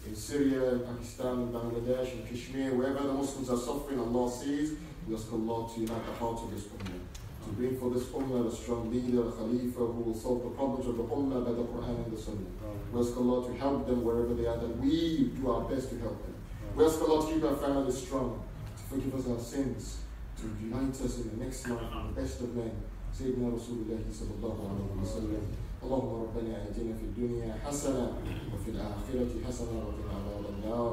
in 0.07 0.15
Syria, 0.15 0.73
in 0.73 0.79
Pakistan, 0.81 1.41
in 1.41 1.47
Bangladesh, 1.49 2.13
in 2.13 2.27
Kashmir, 2.27 2.75
wherever 2.75 3.07
the 3.07 3.13
Muslims 3.13 3.49
are 3.49 3.57
suffering, 3.57 3.99
Allah 3.99 4.29
sees. 4.29 4.73
We 5.07 5.15
ask 5.15 5.31
Allah 5.33 5.69
to 5.73 5.79
unite 5.81 6.05
the 6.05 6.13
hearts 6.13 6.43
of 6.43 6.51
this 6.51 6.65
ummah. 6.65 7.01
To 7.45 7.49
bring 7.57 7.75
for 7.79 7.89
this 7.89 8.03
ummah 8.05 8.47
a 8.47 8.55
strong 8.55 8.91
leader, 8.91 9.27
a 9.27 9.31
khalifa 9.31 9.79
who 9.79 10.01
will 10.01 10.15
solve 10.15 10.43
the 10.43 10.49
problems 10.49 10.87
of 10.87 10.97
the 10.97 11.03
ummah 11.03 11.43
by 11.45 11.53
the 11.53 11.63
Quran 11.63 12.05
and 12.05 12.11
the 12.15 12.21
Sunnah. 12.21 12.51
We 12.93 12.99
ask 13.01 13.17
Allah 13.17 13.47
to 13.47 13.53
help 13.57 13.87
them 13.87 14.03
wherever 14.03 14.33
they 14.35 14.45
are, 14.45 14.57
that 14.57 14.77
we 14.77 15.31
do 15.35 15.49
our 15.49 15.61
best 15.69 15.89
to 15.89 15.97
help 15.99 16.21
them. 16.23 16.35
We 16.75 16.85
ask 16.85 17.01
Allah 17.01 17.25
to 17.25 17.33
keep 17.33 17.43
our 17.43 17.55
families 17.55 17.97
strong, 17.97 18.43
to 18.77 18.83
forgive 18.83 19.15
us 19.15 19.27
our 19.27 19.39
sins, 19.39 19.97
to 20.38 20.44
unite 20.60 20.94
us 21.06 21.14
in 21.20 21.26
the 21.32 21.44
next 21.44 21.68
life 21.68 21.80
in 21.92 22.14
the 22.14 22.20
best 22.20 22.40
of 22.40 22.54
men. 22.56 22.74
سيدنا 23.16 23.48
رسول 23.48 23.78
الله 23.88 24.00
صلى 24.12 24.32
الله 24.36 24.56
عليه 24.68 24.88
وسلم 25.02 25.42
اللهم 25.82 26.12
ربنا 26.24 26.52
آتنا 26.68 26.92
في 27.00 27.04
الدنيا 27.08 27.54
حسنة 27.64 28.12
وفي 28.52 28.70
الآخرة 28.76 29.30
حسنة 29.46 29.72
وقنا 29.72 30.12
عذاب 30.16 30.44
النار 30.54 30.92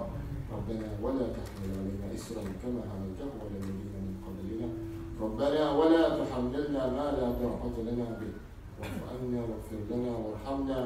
ربنا 0.55 0.87
ولا 1.03 1.25
تحمل 1.35 1.69
علينا 1.79 2.15
إسرا 2.15 2.43
كما 2.63 2.81
حملته 2.89 3.27
على 3.43 3.55
الذين 3.59 3.91
من 4.07 4.15
قبلنا 4.23 4.67
ربنا 5.19 5.63
ولا 5.79 6.03
تحملنا 6.23 6.81
ما 6.95 7.05
لا 7.19 7.27
طاقة 7.43 7.75
لنا 7.91 8.07
به 8.19 8.33
واعف 8.79 9.01
عنا 9.11 9.39
واغفر 9.41 9.79
لنا 9.91 10.11
وارحمنا 10.23 10.79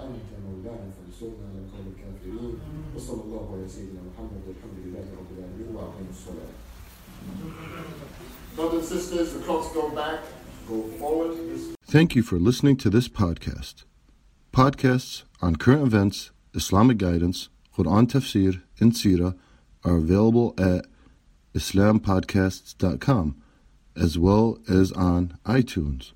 أنت 0.00 0.28
مولانا 0.46 0.86
فانصرنا 0.96 1.44
على 1.50 1.58
القوم 1.64 1.86
الكافرين 1.92 2.52
وصلى 2.96 3.22
الله 3.22 3.44
على 3.54 3.68
سيدنا 3.68 4.00
محمد 4.10 4.40
والحمد 4.48 4.78
لله 4.84 5.06
رب 5.20 5.30
العالمين 5.38 5.70
وأقم 5.76 6.06
الصلاة 6.10 6.69
Brothers 8.56 8.90
and 8.90 9.00
sisters, 9.00 9.32
the 9.32 9.40
clocks 9.40 9.72
go 9.74 9.90
back, 9.90 10.20
go 10.68 10.82
forward. 10.98 11.36
Thank 11.84 12.14
you 12.14 12.22
for 12.22 12.38
listening 12.38 12.76
to 12.78 12.90
this 12.90 13.08
podcast. 13.08 13.84
Podcasts 14.52 15.24
on 15.40 15.56
current 15.56 15.82
events, 15.82 16.30
Islamic 16.54 16.98
guidance, 16.98 17.48
Quran 17.76 18.06
tafsir, 18.06 18.62
and 18.78 18.92
Sirah 18.92 19.36
are 19.84 19.96
available 19.96 20.54
at 20.58 20.86
islampodcasts.com 21.54 23.42
as 23.96 24.18
well 24.18 24.58
as 24.68 24.92
on 24.92 25.38
iTunes. 25.44 26.12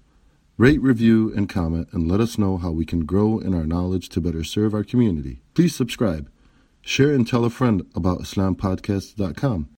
Rate, 0.56 0.80
review, 0.80 1.32
and 1.34 1.48
comment, 1.48 1.88
and 1.92 2.08
let 2.08 2.20
us 2.20 2.38
know 2.38 2.56
how 2.58 2.70
we 2.70 2.84
can 2.84 3.04
grow 3.04 3.38
in 3.38 3.54
our 3.54 3.66
knowledge 3.66 4.08
to 4.10 4.20
better 4.20 4.44
serve 4.44 4.72
our 4.72 4.84
community. 4.84 5.42
Please 5.54 5.74
subscribe, 5.74 6.30
share, 6.80 7.12
and 7.12 7.26
tell 7.26 7.44
a 7.44 7.50
friend 7.50 7.84
about 7.94 8.20
islampodcasts.com. 8.20 9.68